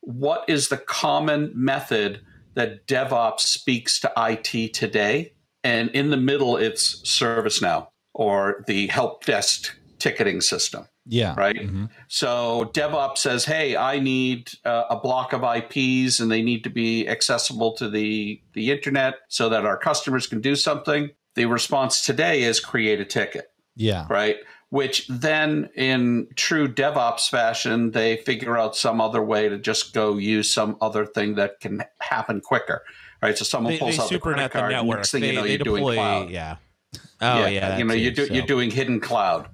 what 0.00 0.44
is 0.48 0.68
the 0.68 0.76
common 0.76 1.52
method 1.54 2.20
that 2.52 2.86
DevOps 2.86 3.40
speaks 3.40 3.98
to 4.00 4.12
IT 4.16 4.74
today? 4.74 5.32
And 5.62 5.88
in 5.90 6.10
the 6.10 6.18
middle, 6.18 6.58
it's 6.58 7.00
ServiceNow 7.02 7.88
or 8.12 8.62
the 8.66 8.88
help 8.88 9.24
desk 9.24 9.74
ticketing 10.04 10.40
system 10.42 10.86
Yeah. 11.06 11.34
right? 11.36 11.56
Mhm. 11.56 11.88
So 12.08 12.70
DevOps 12.74 13.18
says, 13.18 13.44
"Hey, 13.46 13.74
I 13.74 13.98
need 14.00 14.50
uh, 14.64 14.84
a 14.90 14.96
block 14.96 15.32
of 15.32 15.42
IPs, 15.42 16.20
and 16.20 16.30
they 16.30 16.42
need 16.42 16.62
to 16.64 16.70
be 16.70 17.08
accessible 17.08 17.72
to 17.76 17.88
the 17.88 18.40
the 18.52 18.70
internet 18.70 19.14
so 19.28 19.48
that 19.48 19.64
our 19.64 19.78
customers 19.78 20.26
can 20.26 20.40
do 20.42 20.54
something." 20.56 21.10
The 21.36 21.46
response 21.46 22.04
today 22.04 22.42
is 22.42 22.60
create 22.60 23.00
a 23.00 23.04
ticket, 23.04 23.46
Yeah. 23.76 24.06
right? 24.10 24.36
Which 24.70 25.06
then, 25.08 25.68
in 25.74 26.26
true 26.36 26.68
DevOps 26.68 27.28
fashion, 27.30 27.90
they 27.92 28.16
figure 28.18 28.58
out 28.58 28.76
some 28.76 29.00
other 29.00 29.22
way 29.22 29.48
to 29.48 29.56
just 29.70 29.94
go 29.94 30.16
use 30.18 30.50
some 30.50 30.76
other 30.80 31.06
thing 31.06 31.36
that 31.36 31.60
can 31.60 31.82
happen 32.00 32.40
quicker, 32.40 32.82
right? 33.22 33.36
So 33.38 33.44
someone 33.44 33.72
they, 33.72 33.78
pulls 33.78 33.96
they 33.96 34.02
out 34.02 34.10
the 34.10 34.18
credit 34.18 34.52
the 34.52 34.58
card, 34.58 34.72
network. 34.72 34.98
next 34.98 35.10
thing 35.12 35.22
they 35.22 35.28
you 35.28 35.34
know, 35.40 35.44
you're 35.44 35.58
deploy, 35.58 35.78
doing 35.80 35.94
cloud. 35.96 36.30
yeah. 36.30 36.56
Oh 37.20 37.46
yeah, 37.46 37.48
you 37.48 37.60
that 37.60 37.84
know, 37.86 37.94
you're, 37.94 38.12
too, 38.12 38.26
do, 38.28 38.34
you're 38.34 38.46
doing 38.46 38.70
hidden 38.70 39.00
cloud. 39.00 39.48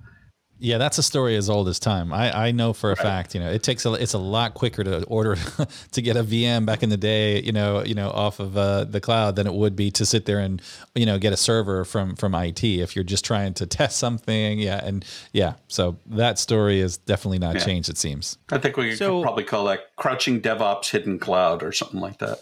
Yeah, 0.62 0.76
that's 0.76 0.98
a 0.98 1.02
story 1.02 1.36
as 1.36 1.48
old 1.48 1.68
as 1.68 1.78
time. 1.78 2.12
I, 2.12 2.48
I 2.48 2.50
know 2.52 2.74
for 2.74 2.92
a 2.92 2.96
fact, 2.96 3.34
you 3.34 3.40
know, 3.40 3.50
it 3.50 3.62
takes 3.62 3.86
a 3.86 3.94
it's 3.94 4.12
a 4.12 4.18
lot 4.18 4.52
quicker 4.52 4.84
to 4.84 5.04
order 5.04 5.36
to 5.92 6.02
get 6.02 6.18
a 6.18 6.22
VM 6.22 6.66
back 6.66 6.82
in 6.82 6.90
the 6.90 6.98
day, 6.98 7.40
you 7.40 7.50
know, 7.52 7.82
you 7.82 7.94
know, 7.94 8.10
off 8.10 8.40
of 8.40 8.58
uh, 8.58 8.84
the 8.84 9.00
cloud 9.00 9.36
than 9.36 9.46
it 9.46 9.54
would 9.54 9.74
be 9.74 9.90
to 9.92 10.04
sit 10.04 10.26
there 10.26 10.38
and 10.38 10.60
you 10.94 11.06
know 11.06 11.18
get 11.18 11.32
a 11.32 11.36
server 11.36 11.84
from 11.86 12.14
from 12.14 12.34
IT 12.34 12.62
if 12.62 12.94
you're 12.94 13.02
just 13.04 13.24
trying 13.24 13.54
to 13.54 13.66
test 13.66 13.96
something. 13.96 14.58
Yeah, 14.58 14.84
and 14.84 15.02
yeah, 15.32 15.54
so 15.68 15.96
that 16.06 16.38
story 16.38 16.80
is 16.80 16.98
definitely 16.98 17.38
not 17.38 17.54
Yeah. 17.54 17.64
changed. 17.64 17.88
It 17.88 17.96
seems. 17.96 18.36
I 18.52 18.58
think 18.58 18.76
we 18.76 18.94
So- 18.96 19.20
could 19.20 19.22
probably 19.24 19.44
call 19.44 19.64
that 19.64 19.96
crouching 19.96 20.42
DevOps 20.42 20.90
hidden 20.90 21.18
cloud 21.18 21.62
or 21.62 21.72
something 21.72 22.00
like 22.00 22.18
that. 22.18 22.38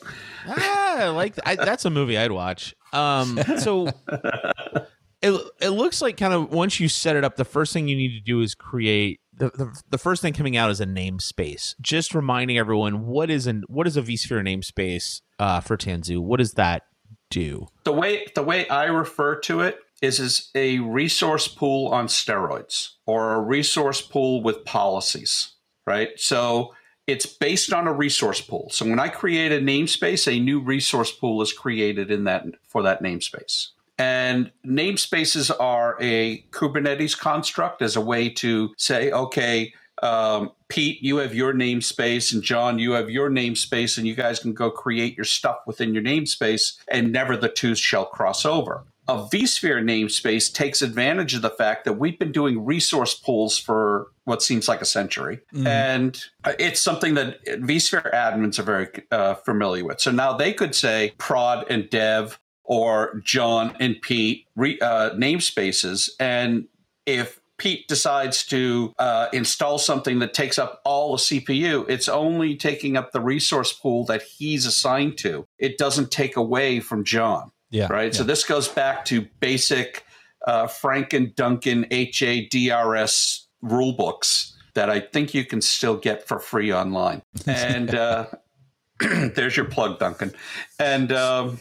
ah, 0.48 1.12
like 1.14 1.34
I, 1.46 1.54
that's 1.54 1.84
a 1.84 1.90
movie 1.90 2.18
I'd 2.18 2.32
watch. 2.32 2.74
Um, 2.92 3.38
so 3.58 3.88
it 5.22 5.40
it 5.60 5.70
looks 5.70 6.00
like 6.00 6.16
kind 6.16 6.32
of 6.32 6.52
once 6.52 6.80
you 6.80 6.88
set 6.88 7.16
it 7.16 7.24
up, 7.24 7.36
the 7.36 7.44
first 7.44 7.72
thing 7.72 7.88
you 7.88 7.96
need 7.96 8.16
to 8.16 8.20
do 8.20 8.40
is 8.40 8.54
create 8.54 9.20
the, 9.38 9.50
the, 9.50 9.80
the 9.90 9.98
first 9.98 10.20
thing 10.20 10.32
coming 10.32 10.56
out 10.56 10.70
is 10.70 10.80
a 10.80 10.86
namespace. 10.86 11.74
Just 11.80 12.14
reminding 12.14 12.58
everyone 12.58 13.06
what 13.06 13.30
is 13.30 13.46
an 13.46 13.64
what 13.68 13.86
is 13.86 13.96
a 13.96 14.02
vSphere 14.02 14.42
namespace 14.42 15.22
uh, 15.38 15.60
for 15.60 15.76
Tanzu? 15.76 16.18
What 16.18 16.38
does 16.38 16.52
that 16.54 16.82
do? 17.30 17.66
the 17.84 17.92
way 17.92 18.26
the 18.34 18.42
way 18.42 18.68
I 18.68 18.84
refer 18.84 19.38
to 19.40 19.60
it 19.60 19.78
is 20.00 20.20
is 20.20 20.50
a 20.54 20.78
resource 20.78 21.48
pool 21.48 21.88
on 21.88 22.06
steroids 22.06 22.90
or 23.06 23.34
a 23.34 23.40
resource 23.40 24.00
pool 24.00 24.42
with 24.42 24.64
policies, 24.64 25.54
right? 25.86 26.10
So 26.16 26.74
it's 27.06 27.26
based 27.26 27.72
on 27.72 27.86
a 27.86 27.92
resource 27.92 28.40
pool. 28.40 28.68
So 28.70 28.86
when 28.86 29.00
I 29.00 29.08
create 29.08 29.50
a 29.50 29.58
namespace, 29.58 30.30
a 30.30 30.38
new 30.38 30.60
resource 30.60 31.10
pool 31.10 31.40
is 31.42 31.52
created 31.52 32.10
in 32.10 32.24
that 32.24 32.44
for 32.66 32.82
that 32.82 33.02
namespace. 33.02 33.68
And 33.98 34.52
namespaces 34.64 35.50
are 35.58 35.96
a 36.00 36.42
Kubernetes 36.50 37.18
construct 37.18 37.82
as 37.82 37.96
a 37.96 38.00
way 38.00 38.28
to 38.30 38.72
say, 38.76 39.10
okay, 39.10 39.72
um, 40.02 40.52
Pete, 40.68 41.02
you 41.02 41.16
have 41.16 41.34
your 41.34 41.52
namespace, 41.52 42.32
and 42.32 42.42
John, 42.42 42.78
you 42.78 42.92
have 42.92 43.10
your 43.10 43.30
namespace, 43.30 43.98
and 43.98 44.06
you 44.06 44.14
guys 44.14 44.38
can 44.38 44.52
go 44.52 44.70
create 44.70 45.16
your 45.16 45.24
stuff 45.24 45.58
within 45.66 45.92
your 45.92 46.02
namespace, 46.02 46.78
and 46.88 47.10
never 47.10 47.36
the 47.36 47.48
two 47.48 47.74
shall 47.74 48.04
cross 48.04 48.44
over. 48.44 48.84
A 49.08 49.16
vSphere 49.16 49.82
namespace 49.82 50.52
takes 50.52 50.82
advantage 50.82 51.34
of 51.34 51.40
the 51.40 51.50
fact 51.50 51.86
that 51.86 51.94
we've 51.94 52.18
been 52.18 52.30
doing 52.30 52.64
resource 52.64 53.14
pools 53.14 53.56
for 53.58 54.08
what 54.24 54.42
seems 54.42 54.68
like 54.68 54.82
a 54.82 54.84
century. 54.84 55.40
And 55.66 56.22
it's 56.58 56.80
something 56.80 57.14
that 57.14 57.42
vSphere 57.46 58.12
admins 58.12 58.58
are 58.58 58.64
very 58.64 58.88
uh, 59.10 59.34
familiar 59.36 59.86
with. 59.86 60.00
So 60.00 60.10
now 60.10 60.34
they 60.34 60.52
could 60.52 60.74
say 60.74 61.14
prod 61.16 61.64
and 61.70 61.88
dev 61.88 62.38
or 62.68 63.20
John 63.24 63.74
and 63.80 64.00
Pete 64.00 64.46
re, 64.54 64.78
uh, 64.80 65.10
namespaces. 65.14 66.10
And 66.20 66.66
if 67.06 67.40
Pete 67.56 67.88
decides 67.88 68.44
to 68.46 68.94
uh, 68.98 69.28
install 69.32 69.78
something 69.78 70.18
that 70.20 70.34
takes 70.34 70.58
up 70.58 70.80
all 70.84 71.12
the 71.12 71.16
CPU, 71.18 71.88
it's 71.88 72.08
only 72.08 72.54
taking 72.54 72.96
up 72.96 73.10
the 73.12 73.20
resource 73.20 73.72
pool 73.72 74.04
that 74.04 74.22
he's 74.22 74.66
assigned 74.66 75.18
to. 75.18 75.46
It 75.58 75.78
doesn't 75.78 76.12
take 76.12 76.36
away 76.36 76.78
from 76.78 77.02
John, 77.04 77.50
Yeah. 77.70 77.88
right? 77.90 78.14
So 78.14 78.22
this 78.22 78.44
goes 78.44 78.68
back 78.68 79.04
to 79.06 79.26
basic 79.40 80.04
uh, 80.46 80.66
Frank 80.68 81.14
and 81.14 81.34
Duncan 81.34 81.86
HADRS 81.90 83.46
rule 83.62 83.92
books 83.94 84.54
that 84.74 84.90
I 84.90 85.00
think 85.00 85.34
you 85.34 85.44
can 85.44 85.60
still 85.62 85.96
get 85.96 86.28
for 86.28 86.38
free 86.38 86.72
online. 86.72 87.22
And 87.46 87.94
uh, 87.94 88.26
there's 89.00 89.56
your 89.56 89.66
plug, 89.66 89.98
Duncan. 89.98 90.32
And 90.78 91.10
um, 91.12 91.58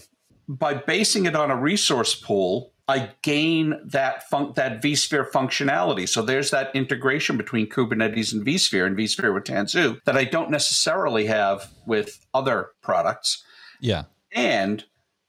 by 0.48 0.74
basing 0.74 1.26
it 1.26 1.36
on 1.36 1.52
a 1.52 1.56
resource 1.56 2.16
pool, 2.16 2.74
I 2.88 3.12
gain 3.22 3.76
that 3.84 4.30
fun- 4.30 4.54
that 4.56 4.82
vSphere 4.82 5.30
functionality. 5.30 6.08
So 6.08 6.22
there's 6.22 6.52
that 6.52 6.74
integration 6.74 7.36
between 7.36 7.68
Kubernetes 7.68 8.32
and 8.32 8.46
vSphere 8.46 8.86
and 8.86 8.98
vSphere 8.98 9.34
with 9.34 9.44
Tanzu 9.44 10.00
that 10.06 10.16
I 10.16 10.24
don't 10.24 10.50
necessarily 10.50 11.26
have 11.26 11.70
with 11.86 12.26
other 12.34 12.70
products. 12.82 13.44
Yeah. 13.82 14.04
And 14.34 14.86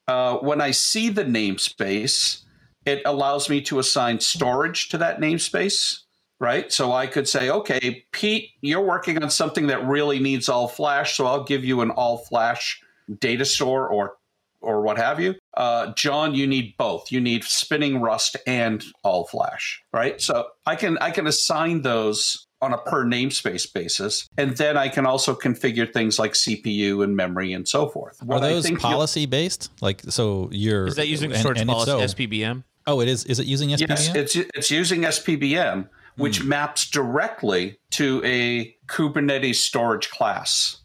uh, 0.06 0.36
when 0.36 0.60
I 0.60 0.70
see 0.70 1.08
the 1.08 1.24
namespace, 1.24 2.42
it 2.86 3.02
allows 3.04 3.50
me 3.50 3.60
to 3.62 3.80
assign 3.80 4.20
storage 4.20 4.88
to 4.90 4.98
that 4.98 5.20
namespace, 5.20 5.98
right? 6.38 6.72
So 6.72 6.92
I 6.92 7.08
could 7.08 7.28
say, 7.28 7.50
okay, 7.50 8.06
Pete, 8.12 8.50
you're 8.60 8.80
working 8.80 9.20
on 9.22 9.30
something 9.30 9.66
that 9.66 9.84
really 9.84 10.20
needs 10.20 10.48
all 10.48 10.68
flash, 10.68 11.16
so 11.16 11.26
I'll 11.26 11.44
give 11.44 11.64
you 11.64 11.80
an 11.80 11.90
all 11.90 12.18
flash 12.18 12.80
data 13.20 13.44
store 13.44 13.88
or 13.88 14.17
or 14.60 14.82
what 14.82 14.96
have 14.98 15.20
you. 15.20 15.34
Uh, 15.56 15.92
John, 15.94 16.34
you 16.34 16.46
need 16.46 16.74
both. 16.78 17.10
You 17.12 17.20
need 17.20 17.44
spinning 17.44 18.00
Rust 18.00 18.36
and 18.46 18.84
all 19.04 19.26
flash, 19.26 19.82
right? 19.92 20.20
So 20.20 20.46
I 20.66 20.76
can 20.76 20.98
I 20.98 21.10
can 21.10 21.26
assign 21.26 21.82
those 21.82 22.46
on 22.60 22.72
a 22.72 22.78
per 22.78 23.04
namespace 23.04 23.72
basis, 23.72 24.26
and 24.36 24.56
then 24.56 24.76
I 24.76 24.88
can 24.88 25.06
also 25.06 25.34
configure 25.34 25.92
things 25.92 26.18
like 26.18 26.32
CPU 26.32 27.04
and 27.04 27.14
memory 27.16 27.52
and 27.52 27.68
so 27.68 27.88
forth. 27.88 28.20
Are 28.22 28.26
What 28.26 28.42
I 28.42 28.48
those 28.48 28.64
think 28.66 28.80
policy 28.80 29.26
based? 29.26 29.70
Like, 29.80 30.02
so 30.08 30.48
you're 30.50 30.86
Is 30.88 30.96
that 30.96 31.06
using 31.08 31.30
and- 31.30 31.38
storage 31.40 31.60
and 31.60 31.70
if 31.70 31.74
policy 31.74 31.90
so- 31.92 32.00
SPBM? 32.00 32.64
Oh, 32.88 33.00
it 33.00 33.08
is. 33.08 33.24
Is 33.26 33.38
it 33.38 33.46
using 33.46 33.68
SPBM? 33.70 33.88
Yes, 33.90 34.14
it's 34.14 34.36
it's 34.54 34.70
using 34.72 35.02
SPBM, 35.04 35.88
which 36.16 36.40
Hmm. 36.40 36.48
maps 36.48 36.88
directly 36.90 37.78
to 37.90 38.20
a 38.24 38.74
Kubernetes 38.88 39.56
storage 39.56 40.10
class. 40.10 40.78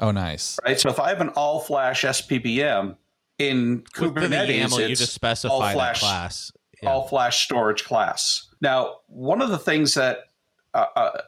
oh, 0.00 0.12
nice. 0.12 0.58
Right. 0.64 0.78
So 0.80 0.88
if 0.88 0.98
I 1.00 1.08
have 1.08 1.20
an 1.20 1.30
all 1.30 1.58
flash 1.60 2.04
SPBM 2.04 2.96
in 3.38 3.82
Kubernetes, 3.94 4.48
YAML, 4.48 4.78
you 4.78 4.86
it's 4.86 5.00
just 5.00 5.14
specify 5.14 5.52
all 5.52 5.60
flash, 5.72 6.00
class. 6.00 6.52
Yeah. 6.82 6.90
all 6.90 7.08
flash 7.08 7.44
storage 7.44 7.84
class. 7.84 8.48
Now, 8.60 8.96
one 9.06 9.40
of 9.40 9.50
the 9.50 9.58
things 9.58 9.94
that 9.94 10.18
uh, 10.74 10.86
uh, 10.96 11.20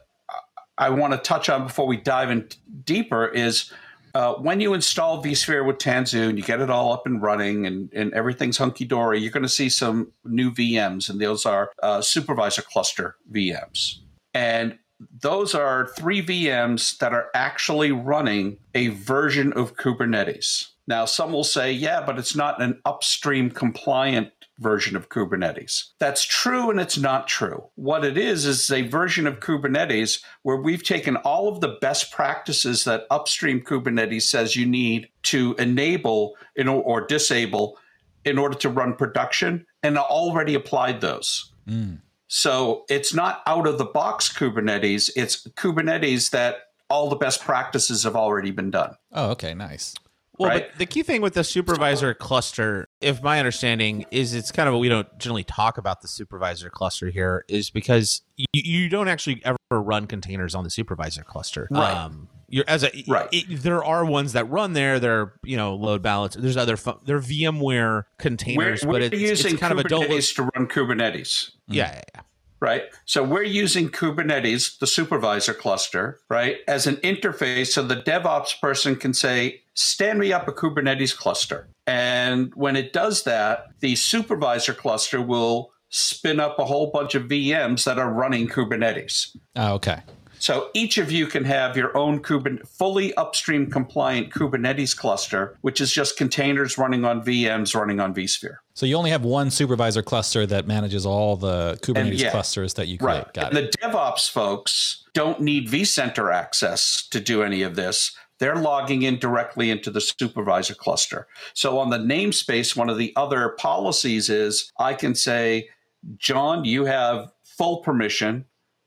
I 0.77 0.89
want 0.89 1.13
to 1.13 1.19
touch 1.19 1.49
on 1.49 1.63
before 1.63 1.87
we 1.87 1.97
dive 1.97 2.29
in 2.29 2.47
deeper 2.83 3.27
is 3.27 3.71
uh, 4.13 4.33
when 4.33 4.59
you 4.59 4.73
install 4.73 5.23
vSphere 5.23 5.65
with 5.65 5.77
Tanzu 5.77 6.27
and 6.27 6.37
you 6.37 6.43
get 6.43 6.59
it 6.59 6.69
all 6.69 6.91
up 6.91 7.05
and 7.05 7.21
running 7.21 7.65
and, 7.65 7.91
and 7.93 8.13
everything's 8.13 8.57
hunky 8.57 8.83
dory, 8.83 9.19
you're 9.19 9.31
going 9.31 9.43
to 9.43 9.49
see 9.49 9.69
some 9.69 10.11
new 10.25 10.51
VMs, 10.51 11.09
and 11.09 11.21
those 11.21 11.45
are 11.45 11.71
uh, 11.81 12.01
supervisor 12.01 12.61
cluster 12.61 13.15
VMs. 13.31 13.99
And 14.33 14.77
those 15.21 15.55
are 15.55 15.87
three 15.97 16.21
VMs 16.21 16.97
that 16.97 17.13
are 17.13 17.29
actually 17.33 17.91
running 17.91 18.57
a 18.75 18.89
version 18.89 19.53
of 19.53 19.75
Kubernetes. 19.75 20.70
Now, 20.91 21.05
some 21.05 21.31
will 21.31 21.45
say, 21.45 21.71
yeah, 21.71 22.03
but 22.05 22.19
it's 22.19 22.35
not 22.35 22.61
an 22.61 22.81
upstream 22.83 23.49
compliant 23.49 24.29
version 24.59 24.97
of 24.97 25.07
Kubernetes. 25.07 25.85
That's 25.99 26.21
true 26.21 26.69
and 26.69 26.81
it's 26.81 26.97
not 26.97 27.29
true. 27.29 27.63
What 27.75 28.03
it 28.03 28.17
is 28.17 28.45
is 28.45 28.69
a 28.69 28.81
version 28.81 29.25
of 29.25 29.39
Kubernetes 29.39 30.21
where 30.41 30.57
we've 30.57 30.83
taken 30.83 31.15
all 31.15 31.47
of 31.47 31.61
the 31.61 31.77
best 31.79 32.11
practices 32.11 32.83
that 32.83 33.05
upstream 33.09 33.61
Kubernetes 33.61 34.23
says 34.23 34.57
you 34.57 34.65
need 34.65 35.07
to 35.23 35.55
enable 35.57 36.35
in, 36.57 36.67
or 36.67 37.07
disable 37.07 37.77
in 38.25 38.37
order 38.37 38.57
to 38.57 38.67
run 38.67 38.93
production 38.93 39.65
and 39.83 39.97
already 39.97 40.55
applied 40.55 40.99
those. 40.99 41.53
Mm. 41.69 42.01
So 42.27 42.83
it's 42.89 43.13
not 43.13 43.43
out 43.47 43.65
of 43.65 43.77
the 43.77 43.85
box 43.85 44.27
Kubernetes, 44.27 45.09
it's 45.15 45.47
Kubernetes 45.51 46.31
that 46.31 46.55
all 46.89 47.07
the 47.07 47.15
best 47.15 47.39
practices 47.39 48.03
have 48.03 48.17
already 48.17 48.51
been 48.51 48.71
done. 48.71 48.97
Oh, 49.13 49.29
okay, 49.29 49.53
nice. 49.53 49.95
Well, 50.41 50.49
right? 50.49 50.69
but 50.69 50.79
the 50.79 50.85
key 50.85 51.03
thing 51.03 51.21
with 51.21 51.33
the 51.35 51.43
supervisor 51.43 52.13
cluster, 52.13 52.87
if 52.99 53.21
my 53.21 53.39
understanding 53.39 54.05
is, 54.11 54.33
it's 54.33 54.51
kind 54.51 54.67
of 54.67 54.75
we 54.79 54.89
don't 54.89 55.07
generally 55.19 55.43
talk 55.43 55.77
about 55.77 56.01
the 56.01 56.07
supervisor 56.07 56.69
cluster 56.69 57.09
here, 57.09 57.45
is 57.47 57.69
because 57.69 58.21
you, 58.37 58.45
you 58.53 58.89
don't 58.89 59.07
actually 59.07 59.41
ever 59.45 59.57
run 59.71 60.07
containers 60.07 60.55
on 60.55 60.63
the 60.63 60.69
supervisor 60.69 61.23
cluster. 61.23 61.67
Right. 61.69 61.91
Um, 61.93 62.27
you're 62.49 62.65
as 62.67 62.83
a 62.83 62.91
Right. 63.07 63.29
it- 63.31 63.61
there 63.61 63.83
are 63.83 64.03
ones 64.03 64.33
that 64.33 64.49
run 64.49 64.73
there. 64.73 64.99
There 64.99 65.21
are 65.21 65.33
you 65.43 65.55
know 65.57 65.75
load 65.75 66.01
balance. 66.01 66.35
There's 66.35 66.57
other 66.57 66.75
fu- 66.75 66.99
they're 67.05 67.19
VMware 67.19 67.61
We're, 67.61 68.05
containers, 68.17 68.85
we're 68.85 68.93
but 68.93 69.01
it's, 69.03 69.15
using 69.21 69.53
it's 69.53 69.59
kind 69.61 69.71
of 69.71 69.79
a 69.79 69.83
to 69.87 69.97
run 69.97 70.67
Kubernetes. 70.67 71.51
Yeah, 71.67 71.93
yeah, 71.93 72.01
yeah. 72.15 72.21
Right? 72.61 72.83
So 73.05 73.23
we're 73.23 73.43
using 73.43 73.89
Kubernetes, 73.89 74.77
the 74.77 74.87
supervisor 74.87 75.53
cluster, 75.53 76.19
right, 76.29 76.57
as 76.67 76.87
an 76.87 76.97
interface 76.97 77.67
so 77.67 77.81
the 77.81 77.97
DevOps 77.97 78.61
person 78.61 78.95
can 78.95 79.13
say, 79.13 79.61
stand 79.73 80.19
me 80.19 80.31
up 80.31 80.47
a 80.47 80.51
Kubernetes 80.51 81.15
cluster. 81.17 81.67
And 81.87 82.53
when 82.55 82.75
it 82.75 82.93
does 82.93 83.23
that, 83.23 83.65
the 83.79 83.95
supervisor 83.95 84.73
cluster 84.73 85.21
will 85.21 85.71
spin 85.89 86.39
up 86.39 86.57
a 86.59 86.65
whole 86.65 86.91
bunch 86.91 87.15
of 87.15 87.23
VMs 87.23 87.83
that 87.83 87.99
are 87.99 88.11
running 88.11 88.47
Kubernetes. 88.47 89.35
Oh, 89.55 89.73
okay. 89.73 90.01
So 90.41 90.69
each 90.73 90.97
of 90.97 91.11
you 91.11 91.27
can 91.27 91.45
have 91.45 91.77
your 91.77 91.95
own 91.95 92.19
Kubernetes, 92.19 92.67
fully 92.67 93.13
upstream 93.13 93.69
compliant 93.69 94.31
Kubernetes 94.31 94.97
cluster, 94.97 95.55
which 95.61 95.79
is 95.79 95.91
just 95.91 96.17
containers 96.17 96.79
running 96.79 97.05
on 97.05 97.23
VMs 97.23 97.75
running 97.75 97.99
on 97.99 98.13
vSphere. 98.13 98.55
So 98.73 98.87
you 98.87 98.95
only 98.95 99.11
have 99.11 99.23
one 99.23 99.51
supervisor 99.51 100.01
cluster 100.01 100.47
that 100.47 100.65
manages 100.65 101.05
all 101.05 101.35
the 101.35 101.77
Kubernetes 101.83 102.17
yeah. 102.17 102.31
clusters 102.31 102.73
that 102.73 102.87
you 102.87 102.97
create. 102.97 103.17
Right. 103.17 103.33
Got 103.33 103.49
and 103.49 103.59
it. 103.59 103.71
the 103.71 103.77
DevOps 103.77 104.31
folks 104.31 105.03
don't 105.13 105.41
need 105.41 105.67
vCenter 105.67 106.33
access 106.33 107.07
to 107.09 107.19
do 107.19 107.43
any 107.43 107.61
of 107.61 107.75
this. 107.75 108.15
They're 108.39 108.55
logging 108.55 109.03
in 109.03 109.19
directly 109.19 109.69
into 109.69 109.91
the 109.91 110.01
supervisor 110.01 110.73
cluster. 110.73 111.27
So 111.53 111.77
on 111.77 111.91
the 111.91 111.99
namespace, 111.99 112.75
one 112.75 112.89
of 112.89 112.97
the 112.97 113.13
other 113.15 113.49
policies 113.59 114.27
is 114.27 114.71
I 114.79 114.95
can 114.95 115.13
say, 115.13 115.69
John, 116.17 116.65
you 116.65 116.85
have 116.85 117.31
full 117.43 117.81
permission, 117.81 118.45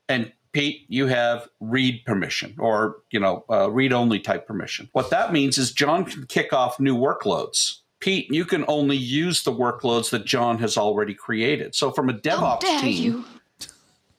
and 0.09 0.33
Pete, 0.55 0.85
you 0.87 1.07
have 1.07 1.49
read 1.59 2.01
permission 2.05 2.55
or 2.57 2.99
you 3.11 3.19
know 3.19 3.43
uh, 3.49 3.69
read 3.69 3.91
only 3.91 4.21
type 4.21 4.47
permission. 4.47 4.87
What 4.93 5.09
that 5.09 5.33
means 5.33 5.57
is 5.57 5.73
John 5.73 6.05
can 6.05 6.25
kick 6.27 6.53
off 6.53 6.79
new 6.79 6.95
workloads. 6.95 7.79
Pete, 7.99 8.31
you 8.31 8.45
can 8.45 8.63
only 8.69 8.95
use 8.95 9.43
the 9.43 9.51
workloads 9.51 10.11
that 10.11 10.23
John 10.23 10.57
has 10.59 10.77
already 10.77 11.13
created. 11.13 11.75
So 11.75 11.91
from 11.91 12.09
a 12.09 12.13
DevOps 12.13 12.61
team, 12.61 13.03
you. 13.03 13.25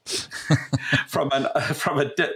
from 1.09 1.31
an 1.33 1.49
from 1.73 2.01
a 2.01 2.15
de- 2.15 2.35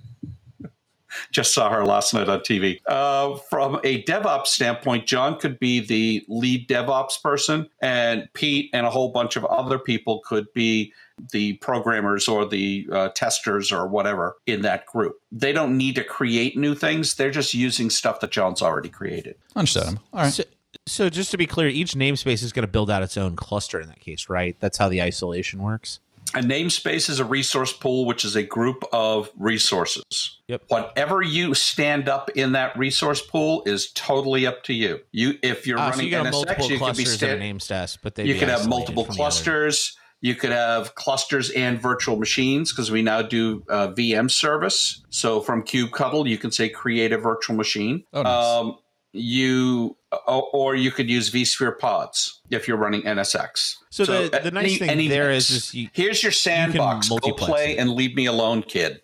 just 1.30 1.52
saw 1.52 1.68
her 1.68 1.84
last 1.84 2.14
night 2.14 2.30
on 2.30 2.40
TV. 2.40 2.80
Uh, 2.86 3.36
from 3.50 3.80
a 3.84 4.02
DevOps 4.04 4.46
standpoint, 4.46 5.06
John 5.06 5.38
could 5.38 5.58
be 5.58 5.80
the 5.80 6.24
lead 6.28 6.68
DevOps 6.70 7.22
person, 7.22 7.68
and 7.82 8.30
Pete 8.32 8.70
and 8.72 8.86
a 8.86 8.90
whole 8.90 9.12
bunch 9.12 9.36
of 9.36 9.44
other 9.44 9.78
people 9.78 10.20
could 10.24 10.50
be 10.54 10.94
the 11.32 11.54
programmers 11.54 12.28
or 12.28 12.46
the 12.46 12.88
uh, 12.92 13.08
testers 13.10 13.72
or 13.72 13.86
whatever 13.86 14.36
in 14.46 14.62
that 14.62 14.86
group. 14.86 15.16
They 15.32 15.52
don't 15.52 15.76
need 15.76 15.94
to 15.96 16.04
create 16.04 16.56
new 16.56 16.74
things; 16.74 17.14
they're 17.14 17.30
just 17.30 17.54
using 17.54 17.90
stuff 17.90 18.20
that 18.20 18.30
John's 18.30 18.62
already 18.62 18.88
created. 18.88 19.36
Understood. 19.56 19.98
All 20.12 20.22
right. 20.22 20.32
So, 20.32 20.44
so 20.86 21.08
just 21.08 21.30
to 21.32 21.36
be 21.36 21.46
clear, 21.46 21.68
each 21.68 21.92
namespace 21.92 22.42
is 22.42 22.52
going 22.52 22.66
to 22.66 22.70
build 22.70 22.90
out 22.90 23.02
its 23.02 23.16
own 23.16 23.36
cluster 23.36 23.80
in 23.80 23.88
that 23.88 24.00
case, 24.00 24.28
right? 24.28 24.56
That's 24.60 24.78
how 24.78 24.88
the 24.88 25.02
isolation 25.02 25.62
works. 25.62 26.00
A 26.32 26.38
namespace 26.38 27.10
is 27.10 27.18
a 27.18 27.24
resource 27.24 27.72
pool, 27.72 28.04
which 28.04 28.24
is 28.24 28.36
a 28.36 28.42
group 28.42 28.84
of 28.92 29.30
resources. 29.36 30.38
Yep. 30.46 30.62
Whatever 30.68 31.22
you 31.22 31.54
stand 31.54 32.08
up 32.08 32.30
in 32.30 32.52
that 32.52 32.78
resource 32.78 33.20
pool 33.20 33.64
is 33.66 33.90
totally 33.92 34.46
up 34.46 34.62
to 34.64 34.72
you. 34.72 35.00
You, 35.10 35.38
if 35.42 35.66
you're 35.66 35.78
so 35.78 35.90
running 35.90 36.06
you 36.06 36.12
can 36.12 36.26
NSX, 36.26 36.48
you 36.48 36.54
could 36.54 36.68
be 36.68 36.78
clusters 36.78 37.22
in 37.22 37.30
a 37.30 37.36
stand, 37.38 37.42
namespace, 37.42 37.98
but 38.00 38.14
they 38.14 38.26
you 38.26 38.36
can 38.36 38.48
have 38.48 38.68
multiple 38.68 39.04
clusters. 39.04 39.96
You 40.22 40.34
could 40.34 40.50
have 40.50 40.94
clusters 40.96 41.48
and 41.50 41.80
virtual 41.80 42.16
machines 42.16 42.72
because 42.72 42.90
we 42.90 43.00
now 43.00 43.22
do 43.22 43.64
uh, 43.70 43.88
VM 43.88 44.30
service. 44.30 45.02
So 45.08 45.40
from 45.40 45.62
kubectl, 45.62 46.28
you 46.28 46.36
can 46.36 46.50
say 46.50 46.68
create 46.68 47.12
a 47.12 47.18
virtual 47.18 47.56
machine. 47.56 48.04
Oh, 48.12 48.22
nice. 48.22 48.44
um, 48.44 48.78
you 49.12 49.96
or, 50.26 50.74
you 50.76 50.90
could 50.90 51.08
use 51.08 51.30
vSphere 51.30 51.76
pods 51.78 52.40
if 52.50 52.68
you're 52.68 52.76
running 52.76 53.02
NSX. 53.02 53.76
So 53.90 54.04
the- 54.04 54.38
uh, 54.38 54.42
the 54.42 54.50
nice 54.50 54.78
thing 54.78 55.08
there 55.08 55.30
is- 55.30 55.50
is 55.50 55.74
you- 55.74 55.88
here's 55.92 56.22
your 56.22 56.32
sandbox. 56.32 57.08
Go 57.08 57.32
play 57.32 57.72
it. 57.72 57.78
and 57.78 57.90
leave 57.92 58.14
me 58.14 58.26
alone, 58.26 58.62
kid. 58.62 59.00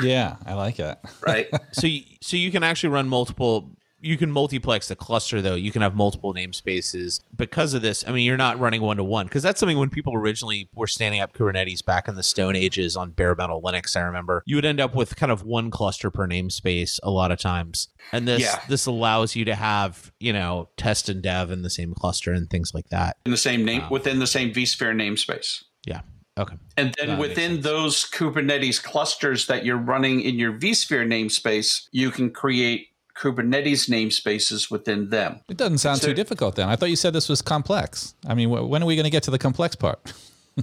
Yeah, 0.00 0.36
I 0.44 0.54
like 0.54 0.78
it. 0.78 0.98
Right? 1.26 1.48
so 1.72 1.86
you, 1.86 2.02
so 2.20 2.36
you 2.36 2.50
can 2.50 2.62
actually 2.62 2.90
run 2.90 3.08
multiple 3.08 3.70
you 4.00 4.16
can 4.16 4.30
multiplex 4.30 4.88
the 4.88 4.96
cluster 4.96 5.42
though. 5.42 5.54
You 5.54 5.72
can 5.72 5.82
have 5.82 5.94
multiple 5.94 6.32
namespaces. 6.34 7.20
Because 7.36 7.74
of 7.74 7.82
this 7.82 8.04
i 8.06 8.12
mean 8.12 8.24
you're 8.24 8.36
not 8.36 8.58
running 8.58 8.80
one 8.82 8.96
to 8.98 9.04
one. 9.04 9.26
Because 9.26 9.42
that's 9.42 9.58
something 9.60 9.78
when 9.78 9.90
people 9.90 10.14
originally 10.14 10.68
were 10.74 10.86
standing 10.86 11.20
up 11.20 11.32
kubernetes 11.32 11.84
back 11.84 12.08
in 12.08 12.14
the 12.14 12.22
stone 12.22 12.56
ages 12.56 12.96
on 12.96 13.10
bare 13.10 13.34
metal 13.34 13.60
linux 13.62 13.96
i 13.96 14.00
remember 14.00 14.42
you 14.46 14.56
would 14.56 14.64
end 14.64 14.80
up 14.80 14.94
with 14.94 15.16
kind 15.16 15.32
of 15.32 15.42
one 15.42 15.70
cluster 15.70 16.10
per 16.10 16.26
namespace 16.26 16.98
a 17.02 17.10
lot 17.10 17.30
of 17.32 17.38
times. 17.38 17.88
And 18.12 18.26
this 18.26 18.42
Yeah. 18.42 18.60
this 18.68 18.86
allows 18.86 19.34
you 19.36 19.44
to 19.46 19.54
have 19.54 20.12
you 20.20 20.32
know 20.32 20.68
test 20.76 21.08
and 21.08 21.22
dev 21.22 21.50
in 21.50 21.62
the 21.62 21.70
same 21.70 21.94
cluster 21.94 22.32
and 22.32 22.48
things 22.48 22.72
like 22.74 22.88
that. 22.90 23.16
In 23.26 23.30
the 23.32 23.36
same 23.36 23.64
name 23.64 23.82
um, 23.82 23.90
within 23.90 24.18
the 24.18 24.26
same 24.26 24.52
vSphere 24.52 24.94
namespace. 24.94 25.64
yeah. 25.86 26.00
Okay. 26.38 26.54
And 26.76 26.94
then 26.98 27.08
That 27.08 27.18
within 27.18 27.62
those 27.62 28.08
Kubernetes 28.08 28.80
clusters 28.80 29.48
that 29.48 29.64
you're 29.64 29.76
running 29.76 30.20
in 30.20 30.36
your 30.38 30.52
vSphere 30.52 31.04
namespace, 31.04 31.88
you 31.90 32.12
can 32.12 32.30
create 32.30 32.87
Kubernetes 33.18 33.88
namespaces 33.88 34.70
within 34.70 35.10
them. 35.10 35.40
It 35.48 35.56
doesn't 35.56 35.78
sound 35.78 36.00
So- 36.00 36.08
too 36.08 36.14
difficult 36.14 36.54
then. 36.56 36.68
I 36.68 36.76
thought 36.76 36.90
you 36.90 36.96
said 36.96 37.12
this 37.12 37.28
was 37.28 37.42
complex. 37.42 38.14
I 38.26 38.34
mean, 38.34 38.48
wh- 38.50 38.68
when 38.68 38.82
are 38.82 38.86
we 38.86 38.94
going 38.96 39.04
to 39.04 39.10
get 39.10 39.24
to 39.24 39.30
the 39.30 39.38
complex 39.38 39.74
part? 39.76 40.12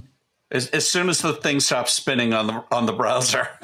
As, 0.52 0.68
as 0.68 0.86
soon 0.86 1.08
as 1.08 1.20
the 1.22 1.32
thing 1.32 1.58
stops 1.58 1.92
spinning 1.92 2.32
on 2.32 2.46
the 2.46 2.64
on 2.70 2.86
the 2.86 2.92
browser. 2.92 3.48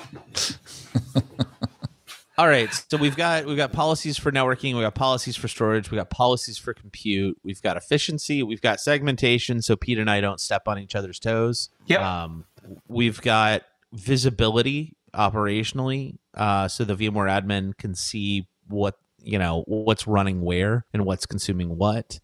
All 2.38 2.48
right, 2.48 2.68
so 2.90 2.96
we've 2.96 3.14
got 3.14 3.44
we've 3.44 3.56
got 3.58 3.72
policies 3.72 4.18
for 4.18 4.32
networking, 4.32 4.72
we've 4.74 4.82
got 4.82 4.94
policies 4.94 5.36
for 5.36 5.46
storage, 5.48 5.90
we've 5.90 5.98
got 5.98 6.10
policies 6.10 6.56
for 6.58 6.74
compute, 6.74 7.38
we've 7.44 7.60
got 7.62 7.76
efficiency, 7.76 8.42
we've 8.42 8.62
got 8.62 8.80
segmentation, 8.80 9.60
so 9.62 9.76
Pete 9.76 9.98
and 9.98 10.10
I 10.10 10.20
don't 10.20 10.40
step 10.40 10.62
on 10.66 10.78
each 10.78 10.96
other's 10.96 11.18
toes. 11.20 11.68
Yep. 11.86 12.00
Um, 12.00 12.46
we've 12.88 13.20
got 13.20 13.62
visibility 13.92 14.96
operationally, 15.14 16.16
uh, 16.34 16.66
so 16.68 16.84
the 16.84 16.96
VMware 16.96 17.28
admin 17.42 17.76
can 17.76 17.94
see 17.94 18.48
what 18.72 18.96
you 19.18 19.38
know 19.38 19.64
what's 19.66 20.06
running 20.06 20.42
where 20.42 20.84
and 20.92 21.04
what's 21.04 21.26
consuming 21.26 21.76
what. 21.76 22.20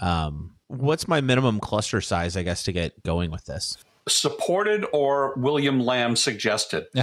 Um, 0.00 0.56
what's 0.68 1.08
my 1.08 1.20
minimum 1.20 1.60
cluster 1.60 2.00
size, 2.00 2.36
I 2.36 2.42
guess, 2.42 2.62
to 2.64 2.72
get 2.72 3.02
going 3.02 3.30
with 3.30 3.46
this? 3.46 3.76
Supported 4.08 4.84
or 4.92 5.34
William 5.36 5.80
Lam 5.80 6.16
suggested. 6.16 6.86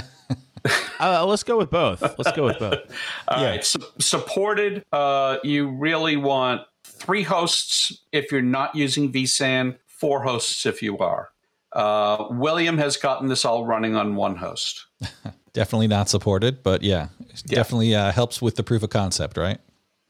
Uh, 1.00 1.26
let's 1.26 1.44
go 1.44 1.58
with 1.58 1.70
both. 1.70 2.02
Let's 2.02 2.32
go 2.32 2.46
with 2.46 2.60
both. 2.60 2.80
All 3.28 3.44
right, 3.44 3.64
su- 3.64 3.84
supported. 4.00 4.86
Uh, 4.94 5.38
you 5.44 5.68
really 5.68 6.16
want 6.16 6.62
three 6.86 7.24
hosts 7.24 8.02
if 8.14 8.32
you're 8.32 8.42
not 8.42 8.74
using 8.76 9.12
vSAN, 9.12 9.78
four 9.88 10.24
hosts 10.24 10.66
if 10.66 10.82
you 10.82 10.98
are. 11.00 11.30
Uh, 11.74 12.28
William 12.32 12.78
has 12.78 12.98
gotten 12.98 13.28
this 13.28 13.46
all 13.46 13.66
running 13.66 13.96
on 13.96 14.16
one 14.16 14.36
host. 14.36 14.86
Definitely 15.54 15.88
not 15.88 16.10
supported, 16.10 16.64
but 16.64 16.82
yeah, 16.84 17.10
Yeah. 17.46 17.56
definitely 17.58 17.96
uh, 17.96 18.12
helps 18.12 18.42
with 18.42 18.56
the 18.56 18.64
proof 18.64 18.84
of 18.84 18.90
concept, 18.90 19.38
right? 19.38 19.60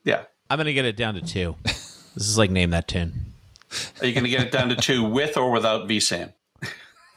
Yeah. 0.03 0.23
I'm 0.49 0.57
gonna 0.57 0.73
get 0.73 0.85
it 0.85 0.95
down 0.97 1.15
to 1.15 1.21
two. 1.21 1.55
This 1.63 2.27
is 2.27 2.37
like 2.37 2.51
name 2.51 2.69
that 2.71 2.87
tune. 2.87 3.33
Are 4.01 4.05
you 4.05 4.13
going 4.13 4.23
to 4.23 4.29
get 4.29 4.41
it 4.41 4.51
down 4.51 4.69
to 4.69 4.75
two 4.75 5.03
with 5.03 5.35
or 5.35 5.49
without 5.51 5.87
vSAN? 5.87 6.31